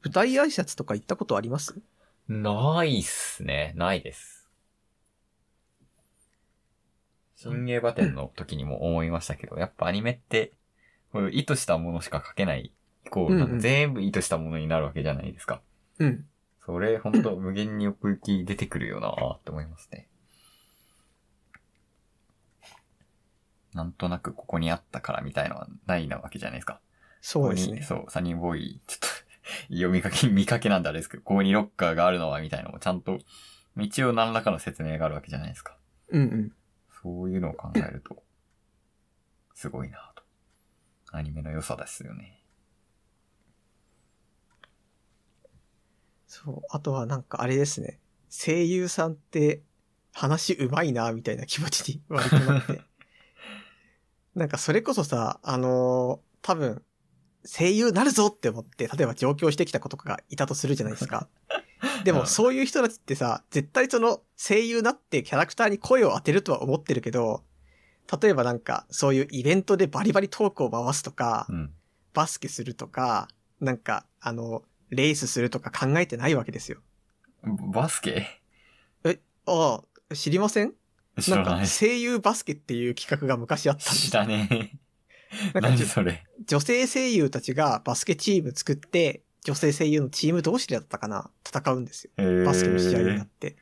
[0.03, 1.75] 舞台挨拶とか行ったことあります？
[2.29, 3.73] ないっすね。
[3.77, 4.38] ないです。
[7.41, 10.53] 新映画展の時にも思いましたけど、やっぱアニメって、
[11.13, 12.73] こういう意図したものしか描けない、
[13.07, 15.63] イコール、なんうんうんか全部意図したものになるわけじゃないですか。
[16.01, 16.27] うん。
[16.67, 20.09] それ、ほんと無限に奥行き出てくるよなって思いますね。
[23.73, 26.81] なんとなくここにあったからみたいのはないなわけじゃないですか。
[27.21, 27.69] そうですね。
[27.69, 29.07] ここにそう、サニーボーイ、ちょっと
[29.69, 33.21] 読みかけ、見かけなんだあれですけど、ここにロッカーがあるのはみたいなのもちゃんと、
[33.79, 35.77] 一応何らかの説明があるわけじゃないですか。
[36.09, 36.53] うんうん。
[37.03, 38.23] そういうのを考えると、
[39.55, 40.23] すごいなと。
[41.13, 42.43] アニメの良さですよね。
[46.27, 46.61] そう。
[46.71, 48.01] あとはなんかあれですね。
[48.29, 49.63] 声優さんって
[50.13, 52.83] 話うまいな、みたいな気持ちに割となって。
[54.35, 56.83] なんかそれこそさ、あのー多分、
[57.45, 61.29] 声優なるぞって思って、例えば上京してきた子とかがいたとするじゃないですか。
[62.05, 67.45] でうんもそういう人たちってさ、絶対その声優なってキャラクターに声を当てるとは思ってるけど、
[68.21, 71.75] 例えばなんかそういうイベントでバリバリトークを回すとか、うん。
[72.15, 73.29] バスケするとか、
[73.61, 76.81] なんか、あの、レースするとか考えてないわけですよ。
[77.45, 78.41] バスケ？
[79.05, 80.69] ああ、知りません？
[80.69, 81.67] なんか知らない。
[81.69, 84.49] 声優バスケっていう企画が昔あったんです知らね
[85.55, 85.61] え。
[85.61, 86.25] な何それ？
[86.47, 91.31] 女性声優たちがバスケチーム作って、女性声優のチーム同士でだったかな？
[91.43, 92.45] 戦うんですよ。
[92.45, 93.57] バスケの試合になって。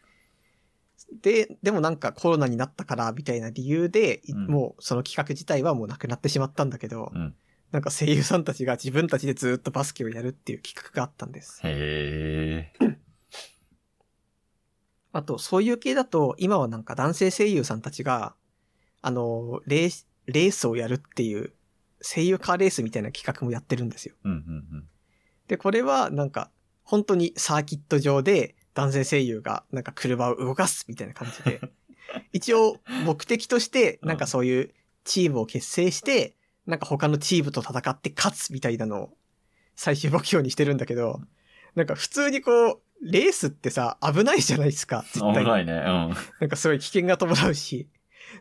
[1.22, 7.35] で、でもなんかコロナになったからみたいな理由で、いうんもうその企画自体はもうなくなってしまったんだけど、うん
[7.72, 11.61] なんか声優さんたちが自分たちでずっとバスケをやるっていう企画があったんです。
[11.64, 12.96] へえ。
[15.12, 18.35] あと、そういう系だと、今はなんか男性声優さんたちが、
[19.03, 21.55] あの、レース、レースをやるっていう、
[22.01, 24.14] 声優カーレースみたいな企画もやってるんですよ。
[24.25, 24.88] うんうん
[25.48, 26.50] で、これはなんか、
[26.82, 31.61] 本当にサーキット上で男性声優がなんか車を動かすみたいな感じで、
[32.32, 39.16] 一応目的として、なんかそういうチームを結成して、なんか他のチームと戦って勝つみたいなのを
[39.74, 41.20] 最終目標にしてるんだけど、
[41.74, 45.35] なんか普通にこう、レースってさ、危ないじゃないですか、絶うん。
[45.35, 45.50] 対に。
[45.50, 45.72] 危ないね。
[46.40, 47.88] なんかすごい危険が伴うし。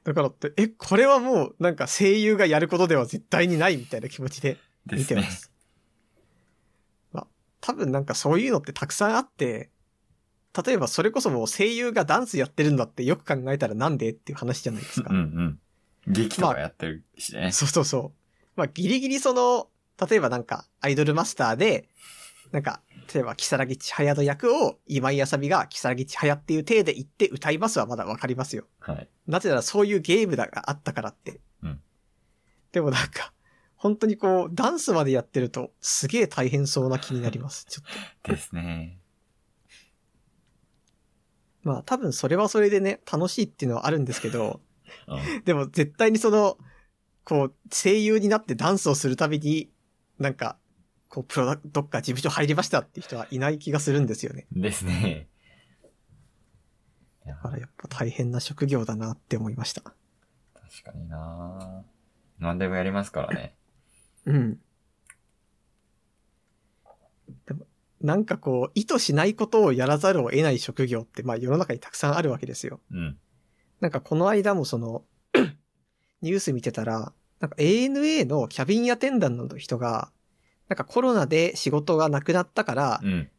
[0.03, 4.57] だからって、え、これはもうなんか声優がやることでは絶対にないみたいな気持ちで
[4.91, 5.23] 見てま。
[5.23, 5.51] す。
[7.65, 9.69] まあ、多分なんかそういうのってたくさんあって、
[10.65, 15.09] 例えばそれこそもう声優がダンスやってるんだってよく考えたらなんでっていう話じゃないですか。
[15.11, 15.59] うんうん。
[16.07, 17.51] 劇とかやってるしね。
[17.51, 18.11] そうそうそう。
[18.55, 19.67] まあギリギリその、
[20.09, 21.89] 例えばなんかアイドルマスターで、
[22.51, 22.81] なんか、
[23.13, 28.65] 例えば、キサラギ千早の役を今井あさみがキサラギ千早っていう体で言って歌いますはまだわかりますよ。
[28.79, 29.09] はい。
[29.27, 31.41] なぜならそういうゲームだがあったからって。
[31.63, 31.79] うん
[32.71, 33.31] でもなんか、
[33.85, 37.65] 本当にこう、ダンスまでやってると、すげえ大変そうな気になります。
[37.69, 37.85] ちょっ
[38.23, 38.31] と。
[38.31, 38.97] ですね。
[41.61, 44.59] まあ多分それはそれでね、楽しいっていうのはあるんですけど、
[45.07, 45.43] うん。
[45.43, 46.57] でも絶対にその、
[47.25, 49.71] こう、声優になってダンスをするたびに、
[50.17, 50.57] なんか、
[51.07, 54.47] こう、プロダどっか事務所入りましたって人はいない気がするんですよね。
[54.51, 55.27] ですね。
[57.23, 59.83] だからやっぱ大変な職業だなって思いました。
[59.83, 59.95] 確
[60.83, 61.85] かにな
[62.39, 63.55] 何でもやりますからね。
[64.25, 64.59] うん。
[67.45, 67.65] でも、
[68.01, 72.79] なんかこう、意図しないことをやらざるを得ない職業って、まあ世の中にたくさんあるわけですよ。
[72.91, 73.17] うん。
[73.79, 75.03] なんかこの間もその、
[76.21, 80.11] ニュース見てたら、なんか ANA のキャビンアテンダントの人が、
[80.69, 83.29] なんかコロナで仕事がなくなったから、うん。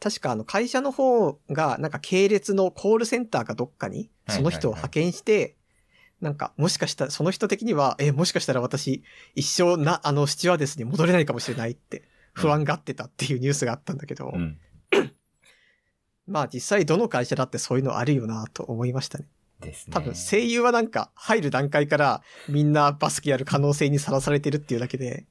[0.00, 5.56] 確かあの会社の方がなんか系列のコールセンターかどっかにその人を派遣して、
[6.20, 9.02] なんかもしかしたらその人的には、え、もしかしたら私
[9.34, 14.58] 一生な、あのスチュワーデスに戻れないかもしれないって不安がってたっていうニュースがあったんだけど、うん。
[16.26, 19.26] まあ実際どの会社だってそういうのあるよなと思いましたね。
[19.60, 19.92] ですね。
[19.92, 25.26] 多分声優はなんか入る段階からみんなバスケやる可能性にさらされてるっていうだけで、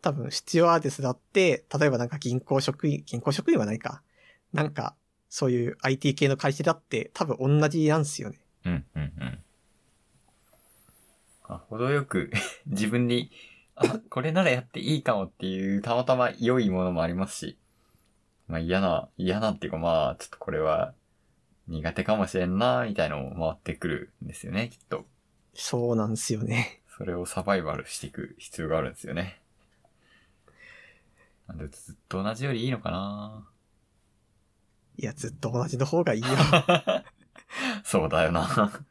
[0.00, 4.02] 多分スチュワーデスだって、例えばなんか銀行職員、銀行職員はないか。
[4.52, 4.94] なんか、
[5.28, 8.38] そういう IT 系の会社だって多分同じなんですよね。
[8.64, 9.38] うん、うん、うん。
[11.48, 12.30] あ、程よく
[12.66, 13.30] 自分に、
[13.74, 17.58] あ、これならやっていいかもっていう、たまたま良いものもありますし、
[18.46, 20.94] まあ嫌な、嫌なっていうかまあ、ちょっとこれは
[21.66, 25.06] 苦手かもしれんな、みたいのも回ってくるんですよね、きっと。
[25.54, 26.82] そうなんですよね。
[26.96, 29.40] それをサバイバルしていく必要があるんですよね。
[31.46, 33.48] なんでずっと同じよりいいのかな
[34.98, 36.28] いや、ずっと同じの方がいいよ。
[37.84, 38.82] そうだよな。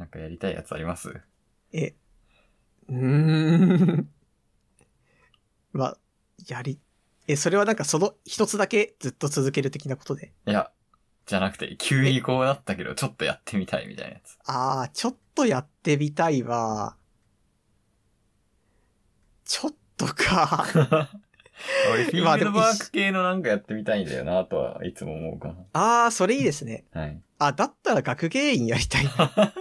[0.00, 1.20] なんかやりたいやつあります？
[1.72, 1.94] え、
[2.88, 4.08] うーん。
[5.72, 5.98] まあ、
[6.48, 6.80] やり、
[7.28, 10.32] え、それはなんかその一つだけずっと続ける的なことで？
[10.46, 10.72] いや、
[11.26, 14.38] じゃなくて、急にこうなったけど、ちょっとやってみたいみたいなやつ。
[14.46, 16.96] ああ、ちょっとやってみたいわ。
[19.44, 20.66] ちょっとか。
[21.92, 26.86] 俺、 フィールドワーク系のなんかやってみたいんだよな、とはいつも思うかああ、それいいですね。
[26.92, 27.02] な。
[27.02, 27.22] はい。
[27.38, 29.52] あ、だったら学芸員やりたいな。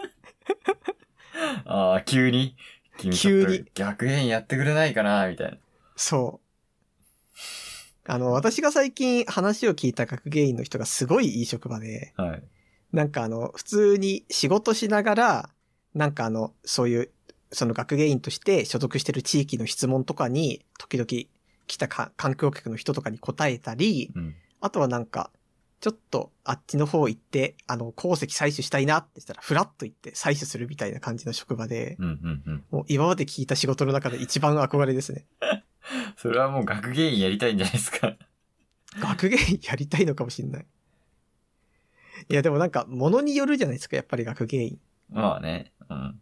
[1.66, 2.56] ああ、急に、
[2.98, 5.58] 君ちょっと逆変やってくれないかな、みたいな。
[5.96, 6.50] そう。
[8.06, 12.44] あの、私が最近話を聞いた学芸員の人がすごいいい職場で、はい。
[12.92, 15.50] なんかあの、普通に仕事しながら、
[15.94, 17.12] なんかあの、そういう、
[17.52, 21.08] その学芸員として所属してる地域の質問とかに、時々
[21.68, 24.36] 来たか環境局の人とかに答えたり、うん。
[24.60, 25.32] あとはなんか、
[25.80, 32.64] ちょっとあっちの方行って、あの、鉱石採取したいなって言ったら、フラッと行って採取するみたいな感じの職場で、うん、うん、うん。
[32.70, 35.26] もう今まで聞いた仕事の中で一番憧れですね。
[36.18, 38.18] それはもう学芸員やりたいんじゃないですか。
[39.00, 40.66] 学芸員やりたいのかもしんない。
[42.28, 44.80] いや、でもなんか、ものによるじゃないですか、やっぱり学芸員。
[45.10, 45.72] まあね。
[45.90, 46.20] うん。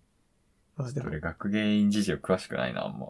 [0.75, 3.07] まあでも、それ学芸員事情詳しくないな、あんま。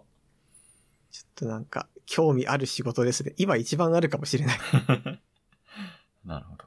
[1.11, 3.33] ちょっとなんか、興味ある仕事ですね。
[3.37, 4.57] 今一番あるかもしれない。
[6.27, 6.65] なるほど。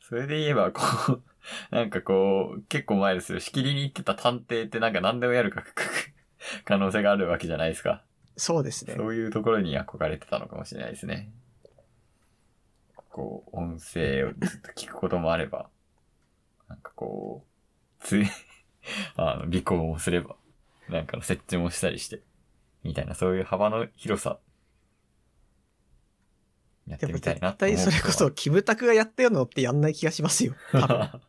[0.00, 1.22] それで言えば、こう、
[1.74, 3.40] なんかこう、結構前ですよ。
[3.40, 5.64] しきりに言ってた探偵ってなんか何でもやるか、
[6.64, 8.04] 可能性があるわけじゃないですか。
[8.36, 8.94] そうですね。
[8.94, 11.32] そういうところに憧れてたのかもしれないですね。
[13.08, 15.70] こう、音声をずっと聞くこともあれば、
[16.68, 17.46] なんかこ
[18.00, 18.26] う、つい、
[19.16, 20.36] あの、尾行もすれば、
[20.88, 22.22] なんかの設置もしたりして、
[22.82, 24.38] みたいな、そういう幅の広さ、
[26.90, 30.54] やってでもみたい絶なと思う対それこそ、キムタクがやったようなのってやんない気がしますよ。
[30.72, 31.20] 多分。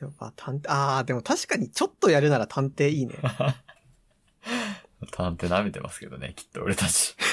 [0.00, 3.16] でもまあ、探偵、ああ、でも確かにちょっとやるなら探偵いいね。
[5.12, 7.16] 探偵舐めてますけどね、きっと俺たち。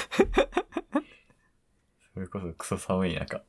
[2.13, 3.43] それこそクソ寒い中、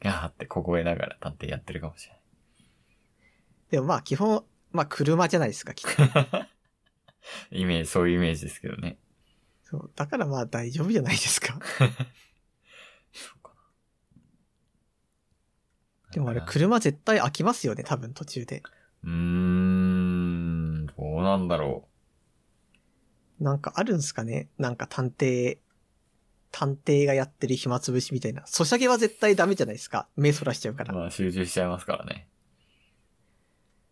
[0.00, 2.22] ガーって凍えながら探偵やってるかもしれない。
[3.70, 6.02] でもまあ基本、まあ車じゃないですか、きっと。
[7.50, 8.98] イメージ、そういうイメージですけどね。
[9.70, 9.90] そう。
[9.96, 11.58] だからまあ大丈夫じゃないですか。
[13.12, 13.60] そうかな。
[16.12, 18.62] でもあれ車絶対飽きますよね、多分途中で。
[19.04, 21.86] うーん、どうなんだろ
[23.40, 24.48] なんかあるんすかね？
[24.58, 25.58] なんか探偵、
[26.50, 28.46] 探偵がやってる暇つぶしみたいな。
[28.46, 30.08] ソシャゲは絶対ダメじゃないですか。
[30.16, 30.86] 目そらしちゃうかう。
[30.86, 30.94] ら。
[30.94, 32.26] まあ集中しちゃいますからね。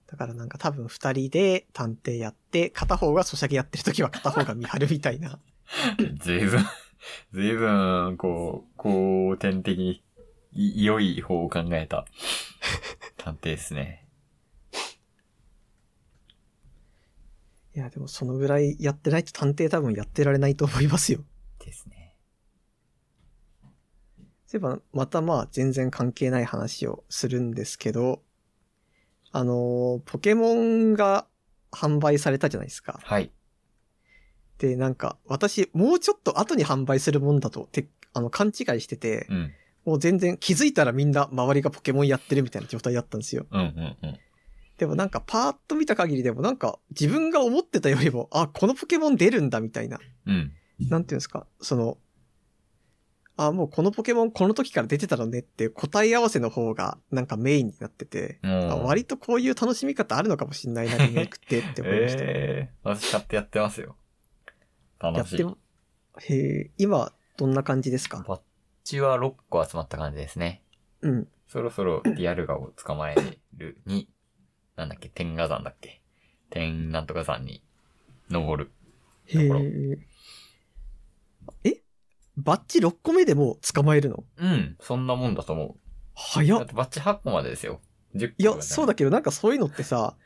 [0.07, 5.39] だからなんか多分二人で探偵やって、片方がソシャゲやってる時は片方が見張るみたいな。
[6.21, 6.65] ずいぶん、
[7.33, 7.67] ずいぶ
[8.13, 10.03] ん、こう、後天的に、
[10.53, 12.07] い良い方を考えた
[13.19, 14.07] 探偵ですね。
[17.75, 21.21] いや、でもそのぐらいやってないと探偵多分やってられないと思いますよ。
[21.63, 22.17] ですね。
[24.47, 28.23] そういえば、またまあ全然関係ない話をするんですけど、
[29.33, 31.27] あのーポケモンが
[31.71, 32.99] 販売されたじゃないですか。
[33.03, 33.31] はい。
[34.59, 39.53] で、なんか、私、もうちょっと後に販売するもんだと、て、あの、勘違いしてて、うん。
[39.85, 43.47] もう全然気づいたらみんな周りがポケモンやってるみたいな状態だったんですよ。
[43.51, 44.19] うんうんうん。
[44.79, 50.01] でもなんかパーッと見た限りでもなんか自分が思ってたよりも、あ、このポケモン出るんだみたいな。
[50.27, 50.53] うん。
[50.81, 51.99] なんていうんですか、その、
[53.37, 58.41] あ、もうこのポケモンこの時から出てたのねって答え合わせの方がなんかメインになってて、
[58.83, 58.87] う。
[58.87, 62.23] 割とこういう楽しみ方あるのかもしんないな、リメイクってって思いました。
[62.25, 63.97] ええー、私買ってやってますよ。
[65.01, 65.35] や楽しい。
[65.37, 65.59] っても、
[66.21, 68.25] へえ、今、どんな感じですか？
[68.27, 68.41] バッ
[68.85, 70.63] チは6個集まった感じですね。
[71.03, 71.29] うん。
[71.49, 73.17] そろそろリアルガを捕まえ
[73.57, 74.09] るに、
[74.77, 76.03] なんだっけ、天下山だっけ？
[76.51, 77.63] 天なんとか山に
[78.31, 78.71] 登る。
[79.27, 79.99] へえ。
[81.65, 81.83] え？
[82.37, 84.25] バッチ6個目でもう捕まえるの？
[84.39, 85.75] うん、そんなもんだと思う。
[86.15, 87.81] 早っだってバッチ8個までですよ。
[88.15, 90.17] 10個いや、そうだけどなんかそういうのってさ、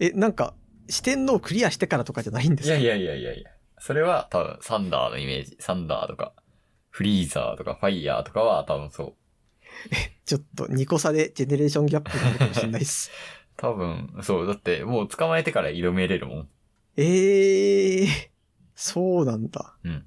[0.00, 0.54] え、なんか、
[0.88, 2.76] 四天王クリアしてからとかじゃないんですか？
[2.76, 3.50] いやいやいやいやいや。
[3.84, 5.58] それは多分サンダーのイメージ。
[5.60, 6.32] サンダーとか、
[6.88, 9.14] フリーザーとかファイヤーとかは多分そう。
[10.24, 13.10] ちょっと2個差でジェネレーションギャップがあるかもしれないです。
[13.58, 14.46] 多分、そう。
[14.46, 16.48] だってもう捕まえてから挑めれるもん。
[16.96, 18.08] ええー、
[18.74, 19.76] そうなんだ。
[19.84, 20.06] うん。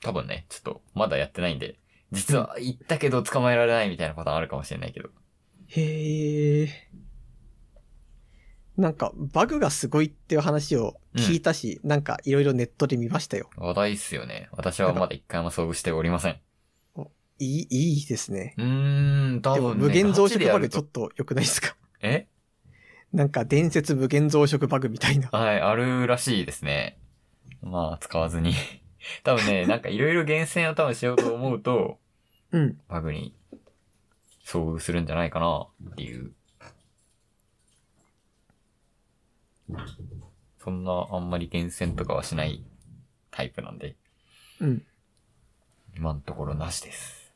[0.00, 1.80] 多分ね、ちょっとまだやってないんで、
[2.12, 5.08] 実は行ったけど捕まえられないみたいなパターンあるかもしれないけど。
[5.66, 6.68] へえ。
[8.76, 13.48] なんか、バグがすごいっていう話を聞いたし、なんかいろいろネットで見ましたよ。
[13.56, 14.48] 話題っすよね。
[14.52, 16.40] 私はまだ一回も遭遇しておりません。
[17.38, 18.54] いい、いいですね。
[18.56, 19.84] うーん、多でも分、ね。
[19.84, 21.76] 無限増殖バグちょっと良くないですか？
[22.00, 22.26] え？
[23.12, 25.28] なんか伝説無限増殖バグみたいな。
[25.30, 26.98] はい、あるらしいですね。
[27.62, 28.54] 全まあ使わずに。
[29.22, 31.98] 多分ね、なんかいろいろ厳選を多分しようと思うと、
[32.52, 32.78] うん。
[32.88, 33.34] バグに
[34.44, 36.32] 遭遇するんじゃないかなっていう。
[40.62, 42.64] そんなあんまり厳選とかはしない
[43.30, 43.96] タイプなんで、
[44.60, 44.82] うん。
[45.96, 47.32] 今のところなしです。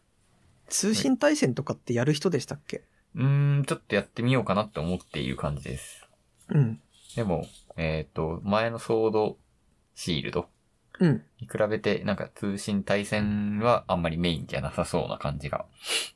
[0.68, 2.82] 通信対戦とかってやる人でしたっけ？
[3.14, 6.06] うーん、ちょっとやってみようかなって思っている感じです。
[6.48, 6.80] うん。
[7.16, 9.36] でも、えっ、と、前のソード
[9.94, 10.48] シールド
[11.00, 11.22] うん。
[11.40, 15.64] に比べて、なんか通信対戦はあんまりメインじゃなさそうな感じが、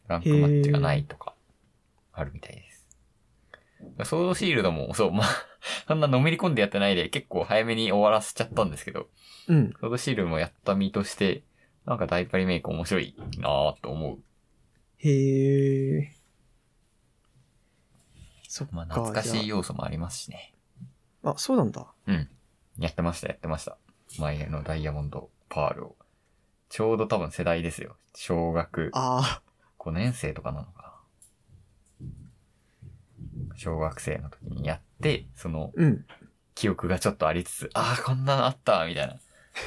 [0.07, 1.35] ランクマッチがないとか、
[2.13, 2.74] あるみたいです。
[4.05, 5.27] ソードシールドも、そう、まあ、
[5.87, 9.09] そんなのめり込んでやってないで、結構早めに終わらせちゃったんですけど、
[9.49, 9.73] うん。
[9.81, 11.45] ソードシールドもやった身として、
[11.85, 14.19] なんか大パリメイク面白いなぁと思う。
[14.99, 16.15] へえ。
[18.49, 18.77] そっか。
[18.77, 20.55] まあ、懐かしいじ要素もありますしね。
[21.23, 21.33] ゃあ。
[21.33, 21.87] あ、そうなんだ。
[22.07, 22.29] うん。
[22.79, 23.77] やってました、やってました。
[24.19, 25.97] 前のダイヤモンドパールを。
[26.69, 27.97] ちょうど多分世代ですよ。
[28.15, 29.43] 小学あ
[29.79, 30.84] 5年生とかなのかな。
[33.57, 35.81] 小学生の時にやって、そのあ。
[35.81, 36.05] うん。
[36.55, 39.17] 記憶がちょっとありつつ、ああ、こんなのあったみたいな。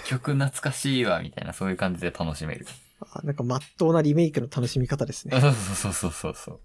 [0.05, 2.65] 曲懐かしいわ、みたいな、そういう感じで楽しめる。
[2.99, 5.39] あなんか真っ当なリメイクの楽しみ方ですね。
[5.39, 6.59] そうそうそうそうそう。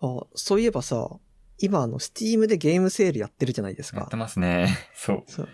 [0.00, 1.08] あ、そういえばさ、
[1.60, 4.16] 今あの、スティームでゲームセールやってるじゃないですかやって。
[4.16, 4.68] ますね。
[4.94, 5.24] そう。
[5.26, 5.48] そう。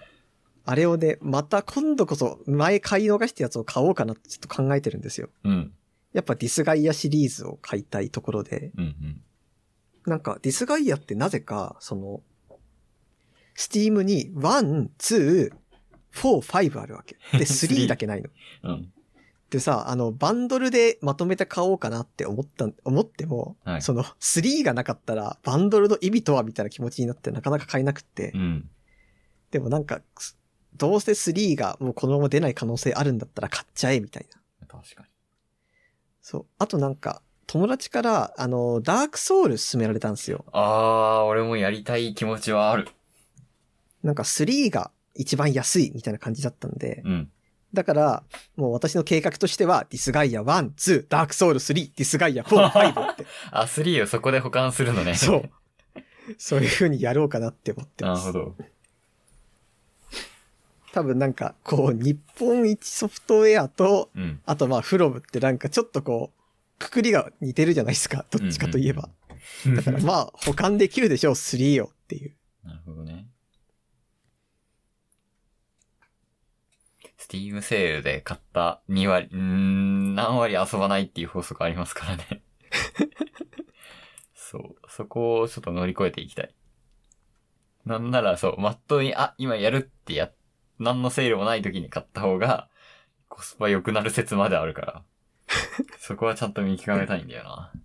[0.67, 5.29] あれをね、また今度こそ前買い逃したやつを買おうかなってちょっと考えてるんですよ。
[5.45, 5.75] うん。
[6.15, 9.21] やっぱディスガイアシリーズを買いたいところで、うんうん。
[10.07, 12.23] なんかディスガイアってなぜか、その、
[13.55, 15.53] スティームに1、2、
[16.13, 17.17] 4、5あるわけ。
[17.37, 18.31] で、3だけないの。
[18.63, 18.93] うん。
[19.51, 28.71] でさ、あの、バンドルでまとめて買おうかなって思った、思っても、はいその、3がなかったら、バンドルの意味とはみたいな気持ちになってなかなか買えなくって、うん。
[29.51, 30.01] でもなんか、
[30.77, 34.27] どうせ3がもうこのまま出ない可能性あるんだったら買っちゃえ、みたい
[34.61, 34.67] な。
[34.67, 35.14] 確かに。
[36.25, 36.47] そう。
[36.59, 40.47] あとなんか、友達から、あの、ダークソウル勧められたんですよ。
[40.53, 42.89] あー、俺もやりたい気持ちはある。
[44.03, 47.31] なんか3が一番安いみたいな感じだったんで、うん。
[47.75, 48.23] だから、
[48.57, 53.27] もう私の計画としては、ディスガイア1、2、ダークソウル3、ディスガイア4、5って。
[53.53, 55.17] あ、3をそこで保管するのね。
[55.17, 55.51] そう。
[56.39, 58.29] そういう風にやろうかなって思ってます。
[58.29, 58.65] なるほど。
[60.95, 64.41] 多分なんか、こう、日本一ソフトウェアと、うん。
[64.47, 68.25] あとまあ、フロムってなんかちょっとこう、くくりが似てるじゃないですか。
[68.31, 69.09] どっちかといえば。
[69.75, 72.37] だからまあ、保管できるでしょう、3をっていう。
[72.63, 73.27] なるほどね。
[77.17, 82.45] スティームセールで買った2割、ん、何割遊ばないっていう法則ありますからね。
[84.37, 84.77] そう。
[84.89, 86.55] そこをちょっと乗り越えていきたい。
[87.85, 90.31] なんならそう、まっとうに、あ、今やるってや、
[90.79, 92.69] 何のセールもない時に買った方が、
[93.29, 95.03] コスパ良くなる説まであるから。
[95.99, 97.73] そこはちゃんと見極めたいんだよな。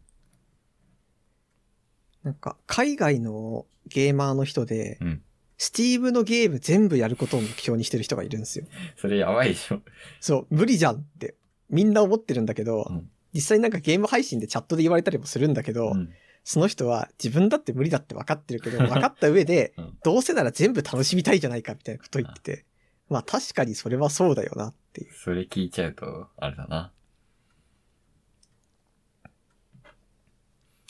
[2.23, 5.21] なんか、海外のゲーマーの人で、うん
[5.61, 8.65] スティーブのゲーム全部やることを目標にしてる人がいるんですよ。
[8.95, 9.81] それやばいでしょ。
[10.21, 11.35] そう、無理じゃんって、
[11.69, 16.09] みんな思ってるんだけど、うん実際なんかゲーム配信でチャットで言われたりもするんだけど、うん。
[16.43, 22.65] その人は自分だって無理だって分かってるけど、 分かった上でうん、どうせなら全部楽しみたいじゃないかみたいなことを言ってて、
[23.09, 25.13] まあ確かにそれはそうだよなっていう。
[25.13, 26.91] それ聞いちゃうと、あれだな。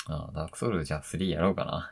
[0.08, 1.92] ああ、ダークソウルじゃあ3やろうかな。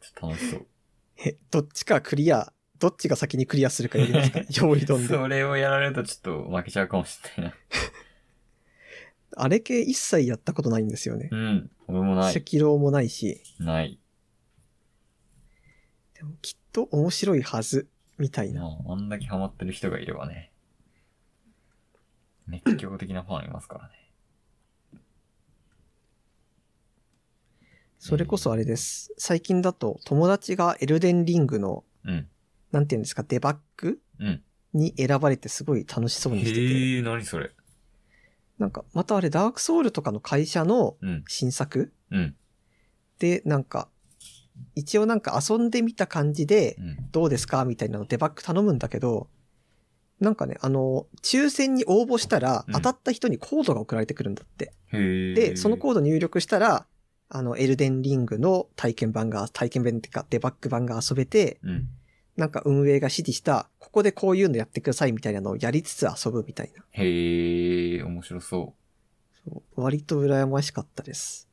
[0.00, 0.66] ちょっと楽しそう。
[1.24, 4.40] え、どっちかクリア、どっちが先にクリアするかやりますか？
[4.66, 5.08] 用意どんで。
[5.08, 7.54] それをやられるとちょっと負けちゃうかもしれない
[9.36, 11.28] あれ系一切やったことないんですよね。
[11.30, 11.38] な。
[11.38, 11.70] うん。
[11.86, 12.36] 俺もない。
[12.36, 14.00] 赤狼もないし、ない。
[16.14, 17.88] でもきっと面白いはず、
[18.20, 18.60] みたいな。
[18.60, 20.52] まあ、あんだけハマってる人がいればね。
[22.46, 23.94] 熱狂的なファンいますからね。
[27.98, 29.12] それこそあれです。
[29.18, 32.28] 最近だと友達がエルデンリングの、うん。
[32.72, 34.42] なんていうんですか、デバッグうん。
[34.72, 36.60] に選ばれてすごい楽しそうにしてて。
[36.60, 37.50] へえ、何それ。
[38.58, 41.24] なんか、またあれダークソウルとかの会社のうん。
[41.26, 42.36] 新作うん。
[43.18, 43.88] で、なんか、
[44.74, 46.96] 一応なんか遊んでみた感じでう、ん。
[47.12, 49.28] どうですかみたいなのデバッグ頼むんだけど、
[50.20, 54.72] なんかね、あの、抽選に応募したらうん当たった人にコードが送られてくるんだって。
[54.92, 55.34] へえ。
[55.34, 56.86] で、そのコード入力したら、
[57.28, 61.88] あの、エルデンリングの体験版が、体験版っていうか、デバッグ版が遊べて、うん。
[62.36, 66.84] なんか運営が指示した、ここでこういうのやってくださいみたいなのをやりつつ遊ぶみたいな。
[66.90, 68.74] へえ、面白そ
[69.44, 71.49] そう割と羨ましかったです。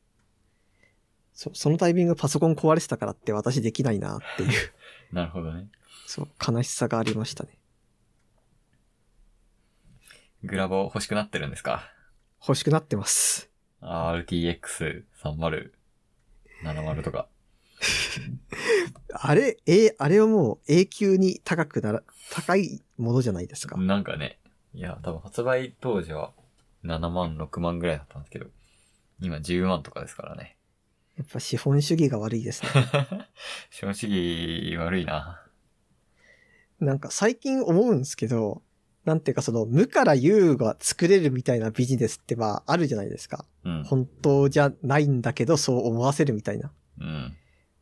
[1.40, 4.48] そう、そのタイミングパソコン壊れてたからって私できないなっていう。
[4.50, 4.52] う。
[5.14, 5.68] なるほどね。
[6.04, 7.56] そう、悲しさがありましたね。
[10.42, 11.92] グラボ欲しくなってるんですか？
[12.40, 13.48] 欲しくなってます。
[13.82, 15.70] ?RTX3070
[17.04, 17.28] とか。
[19.12, 23.76] あれ、え、あれはもう永久に高くなら、高いものじゃないですか。
[23.76, 24.40] なんかね、
[24.74, 26.32] いや、多分発売当時は
[26.82, 28.46] 7万、6万ぐらいだったんですけど、
[29.20, 30.56] 今10万とかですからね。
[31.18, 32.68] やっぱ資本主義が悪いですね。
[33.70, 35.44] 資本主義悪いな。
[36.78, 38.62] なんか最近思うんですけど、
[39.04, 43.44] なんていうかその無から有が作れるみたいなビジネスってまああるじゃないですか。
[43.64, 43.82] うん。
[43.82, 46.70] 本当じゃないんだけどそう思わせるみたいな。
[47.00, 47.36] うん。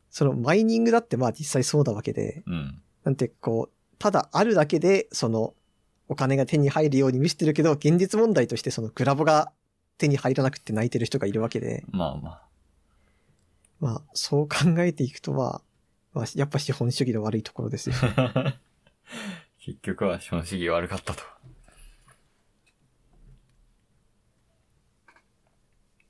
[0.09, 2.81] そのマイニングだってまあ実際そうだわけで、うん。
[3.03, 5.53] なんていうかこう、ただあるだけでその
[6.07, 9.51] お金が手に入るように見せてるけど、現実問題としてそのグラボが
[9.99, 12.41] 手に入らなくて泣いてる人がいるわけで、まあま
[13.79, 15.61] まあそう考えていくとまあ、
[16.13, 17.95] まあやっぱ資本主義の悪いところですよ。
[18.15, 18.59] あ。
[19.59, 21.21] 結局は資本主義悪かったと。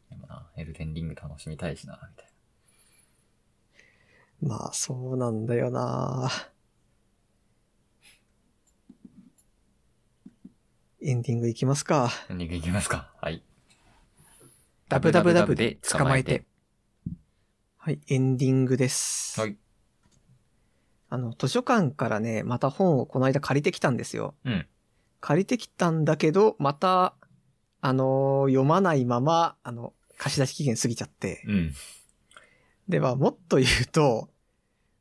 [0.10, 2.28] でもな、エルデンリング楽しみたいしな、みたい
[4.42, 6.30] まあそうなんだよな
[11.02, 12.12] エンディングいきますか。
[12.30, 12.34] な。
[12.34, 13.12] エンディングいきますか。
[13.22, 13.44] はい。
[14.90, 16.46] ダブダブダブで捕まえて。
[17.88, 19.40] はい、エンディングです。
[19.40, 19.56] はい。
[21.08, 24.36] あの、図書館からね、また本をこの間借りてきたんですよ。
[24.44, 24.68] うん。
[25.22, 27.14] 借りてきたんだけど、また、
[27.80, 31.44] あのー読まないまま、あの、貸し出し期限過ぎちゃって。
[31.48, 31.74] うん。
[32.90, 34.28] では、もっと言うと、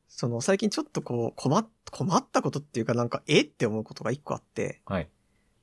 [0.06, 3.40] その、最近ちょっとこう、困っ、困ったことっていうかなんか、え？
[3.40, 5.02] って思うことが一個あって、はい。
[5.02, 5.08] っ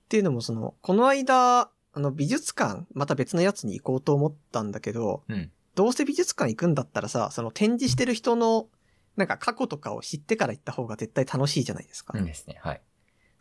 [0.10, 5.50] ていうのもその、この間、あの、美術館、また別のやつに行こうと思ったんだけど、うん。
[5.76, 8.68] どうせ美術館行くんだったらさ、その展示してる人の、
[9.16, 12.18] なんか過去とかを知ってから行った方が絶対楽しいじゃないですか。
[12.18, 12.60] いいですね。
[12.62, 12.82] はい。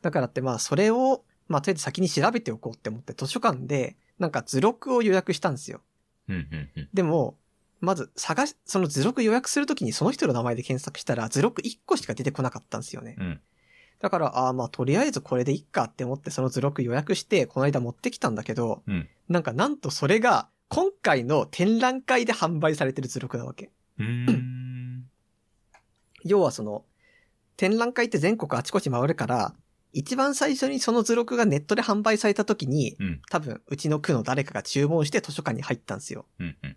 [0.03, 5.81] だからってまあ、それを、まあ、とりあえず先に調べておこうって思って図書館で、なんか図録を予約したんですよ。
[6.29, 6.89] うん、うん、うん。
[6.93, 7.37] でも、
[7.81, 13.17] まず探し、その図録予約するときにその人の名前で検索したら図録1個しか出てこなかったんですよね。
[13.19, 13.41] うん。
[13.99, 19.09] だから、ああまあとりあえずこれでいっかって思ってその図録予約して、この間持ってきたんだけど、うん。
[19.29, 23.71] なんかなんとそれが今回の展覧会で販売されてる図録なわけ。
[26.25, 26.87] 要はその、
[27.59, 29.55] 展覧会って全国あちこち回るから、
[29.93, 33.21] 一番最初にその図録がネットで販売された時に、うん。
[33.31, 36.25] 多分うちの区の誰かが注文して図書館に入ったんですよ。
[36.39, 36.57] うん。
[36.63, 36.77] うん。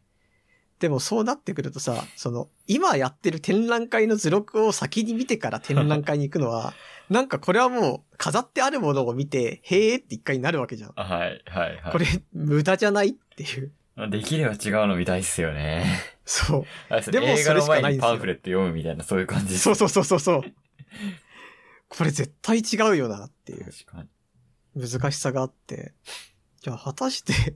[0.80, 6.74] でもそうなってくるとさ、その、今やってる展覧会の図録を先に見てから展覧会に行くのは、
[7.10, 10.92] なんかこれはもう飾ってあるものを見て、へーって一回になるわけじゃん。
[10.98, 11.92] はい、はい、はい。
[11.94, 13.72] これ、無駄じゃないっていう。
[14.10, 15.86] できれば違うの見たいっすよね。
[16.26, 16.66] そう。
[17.12, 20.44] でも映画のそれしかないんですよ前にパンフレット読むみたいな、そういう感じそうそうそうそうそう。
[21.88, 24.10] これ絶対違うよなっていう確かに。
[24.90, 25.94] 難しさがあって。
[26.62, 27.56] じゃあ果たして、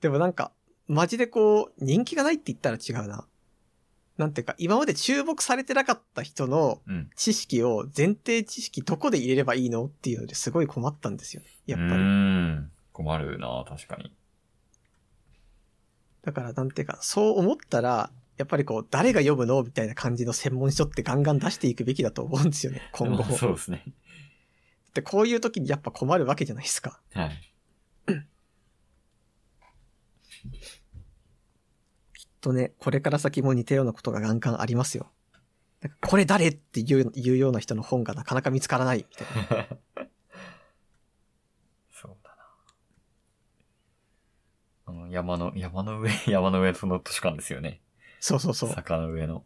[0.00, 0.52] でもなんか、
[0.86, 3.26] マジでこう、人気がないって言ったら違うな。
[4.16, 7.10] なんていうか、今まで注目されてなかった人のうん。
[7.14, 11.48] 知識を前提知識どこで入れればいいのっていうのですごい困ったんですよね。
[11.66, 11.94] やっぱうり。
[11.94, 12.72] ーん。
[12.92, 14.12] 困るな、確かに。
[16.22, 23.36] だからなんていうか、そう思ったら、やっぱりこう、誰が読むのみたいな感じの専門書ってガンガン出していくべきだと思うんですよね、今後まあも。
[23.36, 23.84] そうですね。
[24.94, 27.00] で、こういう時にやっぱ困るわけじゃないですか。
[27.14, 27.48] はい。
[32.40, 35.10] とね、これから先も似たようなことがガンガンありますよ。
[36.00, 39.26] これ誰って言う言うような人の本がなかなか見つからないみたい
[39.58, 39.66] な。
[41.92, 42.36] そうだな。
[44.88, 47.80] あの、山の、山の上、 山の上その図書館ですよね。
[48.20, 48.70] そうそうそう。
[48.70, 49.44] 坂の上の。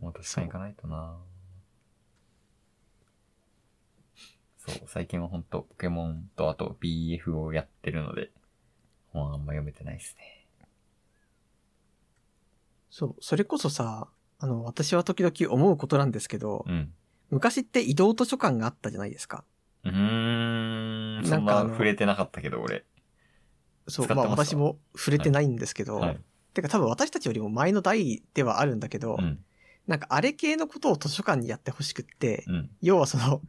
[0.00, 1.16] もう確かに行かないとな
[4.58, 8.32] そう、最近はほんと、ポケモンとあと BF をやってるので、
[9.12, 10.44] 本あんま読めてないですね。
[12.90, 13.16] そう。
[13.20, 14.08] それこそさ、
[14.40, 16.92] あの、私は時々思うことなんですけど、うん。
[17.30, 19.44] 昔って移動図書館があったじゃないですか。
[19.84, 22.84] うーん、そんなんかあのな触れてなかったけど、俺。
[23.90, 24.08] そう。
[24.08, 26.20] まあ私も触れてないんですけど、はい。
[26.54, 29.38] てか多分私たちよりも前の代ではあるんだけど、うん。
[29.86, 32.70] なんかあれ系のことを図書館にやってほしくって、うん。
[32.80, 33.42] 要はその、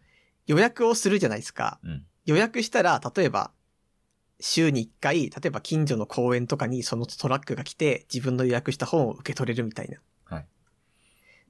[0.48, 1.80] 予約をするじゃないですか。
[1.84, 2.06] うん。
[2.26, 3.52] 予約したら、例えば、
[4.39, 10.00] 週に1回、例えば近所の公園とかにそのトラックが来て、自分の予約した本を受け取れるみたいな。
[10.26, 10.48] はい。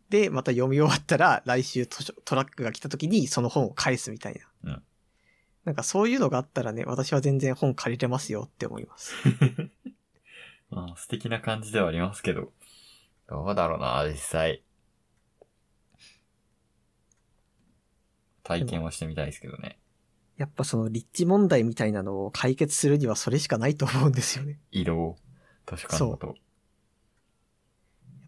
[0.10, 4.72] で、また読み終わったら、来週トラックが来た時にその本を返すみたいな。
[4.74, 4.84] うん
[5.66, 9.14] なんかそういうのがあったらね、私は全然本借りれますよって思います。
[10.72, 12.52] まあ、素敵な感じではありますけど、
[13.28, 14.64] どうだろうな、実際。
[18.44, 19.80] 体験はしてみたいですけどね。
[20.38, 24.60] やっぱその立地問題みたいなのを解決するにはそれしかないと思うんですよね。
[24.72, 25.18] 移動、
[25.68, 26.28] 図書館だと。
[26.28, 26.36] やっ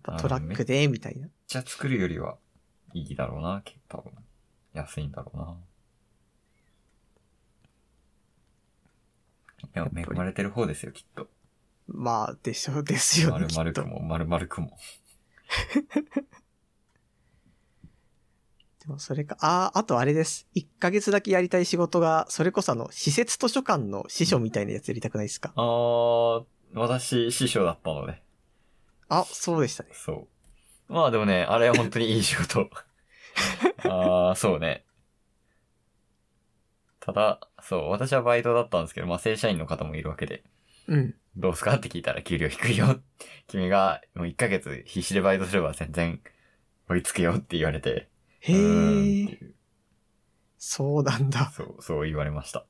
[0.03, 1.27] ぱトラックで、みたいな。
[1.47, 2.37] ちゃ作るよりは
[2.93, 4.11] いいだろうな、多分。
[4.73, 5.57] 安いんだろうな。
[9.75, 11.27] いや、恵まれてる方ですよ、きっと。
[11.87, 13.47] まあ、でしょ、ですよね。
[13.47, 14.77] きっと丸々くも、丸々くも。
[18.85, 20.45] でもそれか、ああ、あとあれです。
[20.55, 25.53] 1ヶ月だけやりたい仕事が、それこそあの、施設図書館の司書みたいなやつやりたくないですか？
[25.55, 26.43] あー、
[26.75, 28.21] 私、師匠だったので。
[29.07, 29.89] あ、そうでしたね。
[29.93, 30.27] そ
[30.89, 30.93] う。
[30.93, 32.69] まあでもね、あれは本当にいい仕事。
[33.83, 34.83] あー、そうね。
[37.05, 40.41] ただ、そう、私はバイトだったんですけど、まあ正社員の方もいるわけで、
[40.87, 41.15] うん。
[41.35, 43.01] どうすかって聞いたら給料低いよ。
[43.47, 46.21] 君がもう1ヶ月必死でバイトすれば全然
[46.87, 48.07] 追いつくよって言われて。
[48.39, 48.53] へ
[49.23, 49.39] え、
[50.57, 51.51] そうなんだ。
[51.51, 52.65] そう、そう言われました。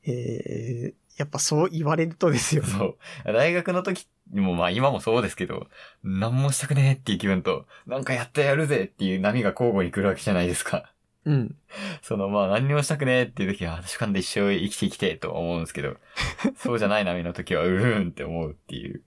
[0.00, 2.68] へえ、やっぱそう言われるとですよね。
[2.68, 2.98] そう。
[3.24, 5.68] 大学の時にも、まあ今もそうですけど、
[6.02, 10.90] 何もしたくねえっていう気分と、なんかやってやるぜっていう波が交互に来るわけじゃないですか。
[11.26, 11.56] うん。
[12.02, 15.96] そのまあ何にもしたくねえっていう時は、図書館で一生生きていきてえと思うんですけど、
[16.56, 19.02] そうじゃない波の時は、うーんって思うっていう。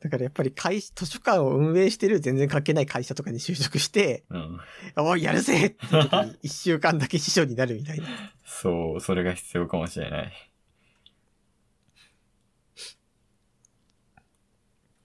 [0.00, 4.60] だからやっぱり会、図書館を運営してる全然関係ない会社とかに就職して、うん。
[4.96, 8.06] おい、やるぜって時に一週間だけ師匠になるみたいな。
[8.44, 10.32] そう、それが必要かもしれない。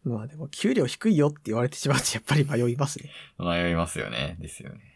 [0.04, 3.10] まあでも、給料低いよって言われてしまうとやっぱり迷いますね。
[3.40, 4.38] 迷いますよね。
[4.40, 4.95] ですよね。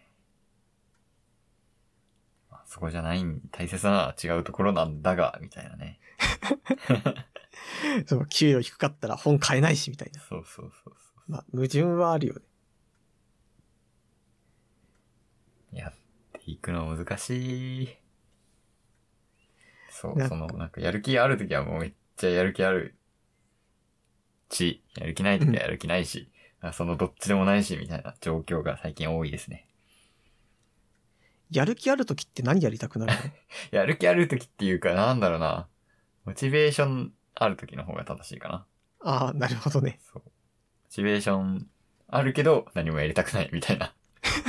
[2.70, 6.00] まあそこじゃないん、大切なのは違うところなんだが、みたいなね。
[8.06, 10.22] その給料低かったら本買えないしみたいな。
[10.22, 12.42] そうそうそうそまあ、矛盾はあるよね。
[15.74, 15.78] う。
[15.78, 15.94] やっ
[16.34, 17.98] ていくの難しい。
[19.90, 22.96] そう、その、なんかやる気あるときはもうめっちゃやる気ある
[24.52, 29.69] し、やる気ないときはやる気ないし、あそのどっちでもないし、みたいな状況が最近多いですね。
[31.52, 33.20] やる気ある時って何やりたくなるの？
[33.80, 35.68] やる気あるときっていうか、なんだろうな。
[36.26, 38.66] モチベーションあるときの方が正しいかな。
[39.02, 40.00] ああ、なるほどね。
[40.02, 40.24] そう。
[40.24, 40.32] モ
[40.90, 41.68] チベーション
[42.08, 43.94] あるけど何もやりたくないみたいな。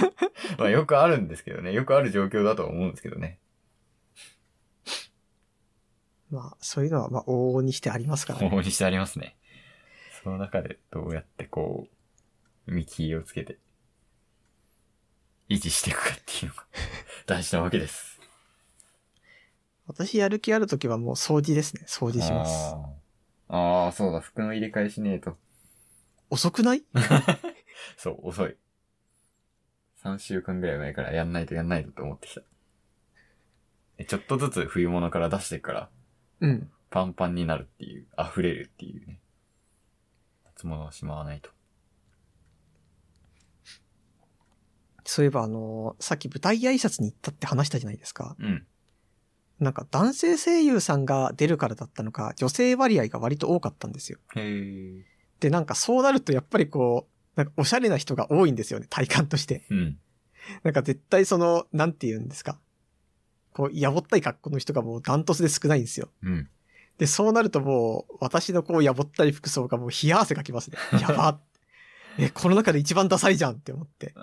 [0.58, 1.72] まあよくあるんですけどね。
[1.72, 3.38] よくある状況だと思うんですけどね。
[6.30, 8.46] まあ、そういうのは、まあ、往々にしてありますからね。
[8.46, 9.36] 往々にしてありますね。
[10.22, 11.88] その中でどうやってこ
[12.68, 13.58] う、見切りをつけて、
[15.50, 16.64] 維持していくかっていうのが
[17.26, 18.18] 大事なわけです。
[19.86, 21.82] 私やる気ある時はもう掃除ですね。
[21.86, 22.74] 掃除します。
[23.48, 24.20] あーあー、そうだ。
[24.20, 25.36] 服の入れ替えしねえと。
[26.30, 26.84] 遅くない？
[27.98, 28.56] そう、遅い。
[30.04, 32.42] 3週間ぐらい前からやんないとやんないとと思ってきた。
[33.98, 35.90] でちょっとずつ冬物から出してから、
[36.40, 36.70] うん。
[36.90, 39.20] パンパンになるっていう、溢れるっていうね。
[40.44, 41.50] 夏物はしまわないと。
[45.10, 48.36] そういえばあのーさっき舞台挨拶に行ったって話したじゃないですか。
[48.38, 48.64] うん。
[49.58, 54.20] なんか男性声優さんが出るからだったのか、女性割合が割と多かったんですよ。
[54.36, 55.02] へー。
[55.40, 59.66] で、なんかそうなるとやっぱりこう、なんかおしゃれな人が多いんですよね、体感として。
[59.70, 59.98] うん。
[60.62, 62.60] なんか絶対その、なんて言うんですか。
[63.52, 66.08] こう、やぼったい格好の人がもうダントツで少ないんですよ。
[66.22, 66.48] うん。
[66.98, 70.78] で、そうなるともう、私のこう、やぼったい服装がもう冷や汗かきますね。
[71.02, 71.40] やば
[72.18, 74.14] え、この中で一番ダサいじゃんって思って。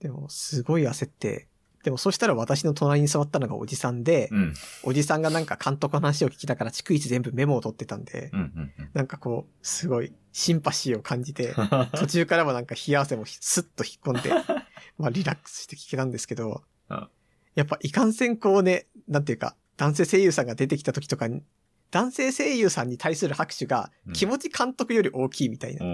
[0.00, 1.48] うんでも、すごい焦って。
[1.84, 4.54] でも、そしたら私の隣に座ったのがおじさんで、うん。
[4.82, 8.40] おじさんがなんか監督の話を聞きながら逐一全部メモを取ってたんで、うん。
[8.40, 8.72] うん。
[8.78, 8.90] うん。
[8.92, 11.54] なんかこう、すごいシンパシーを感じて、
[11.96, 14.30] 途中からもなんか冷や汗もスッと引っ込んで、
[14.98, 17.08] まあリラックスして聞けたんですけどうん、
[17.54, 21.42] やっぱいかんせんこうね、なんていうか、男性声優さんが出てきた時とかに、
[21.90, 25.84] 男性声優さんに対する拍手がうん気持ち監督より大きいみたいな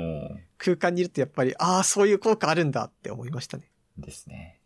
[0.59, 3.71] 空間にいるとやっぱり、ああ、そういう効果あるんだって思いましたね。
[3.99, 4.61] ですね。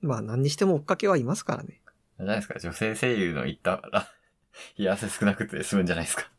[0.00, 1.80] まあ何にしても追っかけはいますからね。
[2.18, 4.08] じゃないですか、女性声優の言ったら、
[4.78, 6.30] 冷や汗少なくて済むんじゃないですか？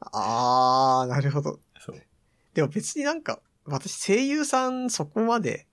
[0.00, 1.60] ああ、なるほど。
[1.78, 2.02] そう。
[2.54, 5.66] でも別になんか、私声優さんそこまで、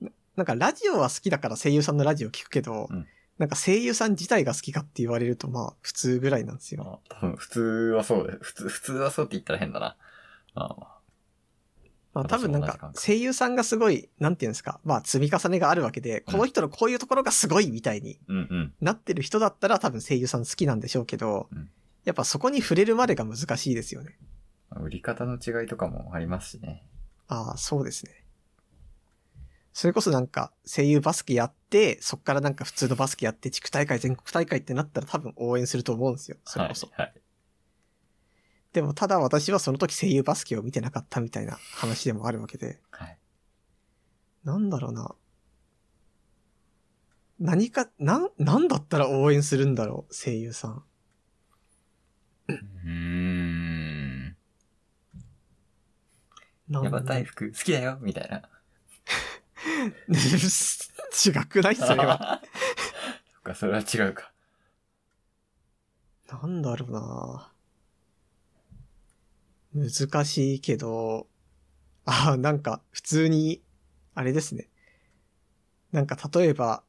[0.00, 3.06] ななんかラジオは好きだから声優さんのラジオ聞くけど、うん
[3.38, 6.84] なんか声優さん自体が好きかって言われるとまあ普通ぐらいなんですよ。
[6.84, 7.60] まあ、多分、普通
[7.94, 9.98] はそうで、普通、普通はそうって言ったら変だな。
[10.54, 10.95] まあ
[12.16, 12.24] まあ。
[12.24, 18.18] まあ多分なんか声優さんがすごい、なんていうんですか、まあ積み重ねがあるわけで、この人のこういうところがすごいみたいに。
[18.80, 21.70] なってる人だったら多分声優さん好きなんでしょうけど、うん
[22.06, 24.16] やっぱそこに触れるまでが難しいですよね。
[24.70, 26.84] 売り方の違いとかもありますしね。
[27.26, 28.24] ああ、そうですね。
[29.72, 36.36] それこそなんか声優バスケやって、そっからなんか普通のバスケやって地区大会全国大会ってなったら多分応援すると思うんですよ。
[36.44, 36.86] それこそ。
[36.92, 37.06] はい。
[37.06, 37.14] はい。
[38.76, 42.78] でもただ私はその時声優バスケを見てなかったみたいな話でもあるわけで。
[42.90, 43.18] はい。
[44.44, 45.14] なんだろうな。
[47.40, 50.84] 何か、なん、なんだったら応援するんだろう、声優さん。
[52.48, 54.36] うーん。
[56.68, 58.42] なんやば大福好きだよみたいな。
[60.06, 61.76] 違くない？
[61.76, 62.42] それは。
[63.32, 64.34] そっか、それは違うか。
[66.30, 67.55] なんだろうな
[69.90, 71.26] 難しいけど、
[72.04, 73.62] あなんか普通に、
[74.14, 74.68] あれですね。
[75.92, 76.82] なんか例えば、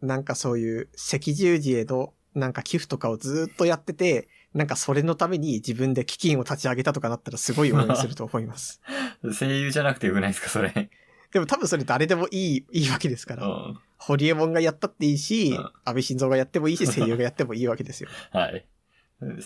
[0.00, 8.80] なんかそういう赤十字へのなんか寄付とかをずーっとやってて、なんかそれのために自分で基金を立ち上げたとかなったらすごい応援すると思います。
[9.38, 10.90] 声優じゃなくてよくないですか、それ。
[11.32, 13.46] でも多分それ誰でもいい、 いいわけですから。
[13.46, 13.78] うん。
[13.98, 18.08] ホリエモンがやったっていいし、うん安倍晋三がやってもいいし、声優がやってもいいわけですよ。
[18.32, 18.66] はい。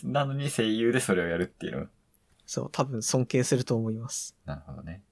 [0.05, 1.87] なのに声優でそれをやるっていうの。
[2.47, 4.37] そう、多分尊敬すると思います。
[4.45, 5.03] なるほどね。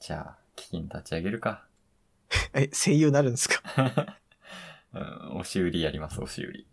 [0.00, 1.66] じゃあ、基金立ち上げるか。
[2.52, 3.62] え、声優なるんですか？
[4.92, 6.66] うん、押し売りやります、押し売り。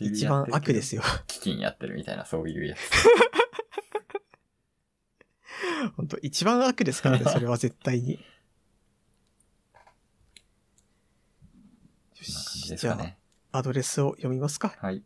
[0.00, 1.02] 一番悪ですよ。
[1.26, 2.78] 基金やってるみたいな、そういうやつ。
[5.96, 8.12] 本当一番悪ですからね、それは絶対に。
[8.12, 8.24] よこ
[12.32, 12.92] んな感じし、じゃ
[13.52, 13.58] あ。
[13.58, 14.74] アドレスを読みますか。
[14.80, 15.02] はい。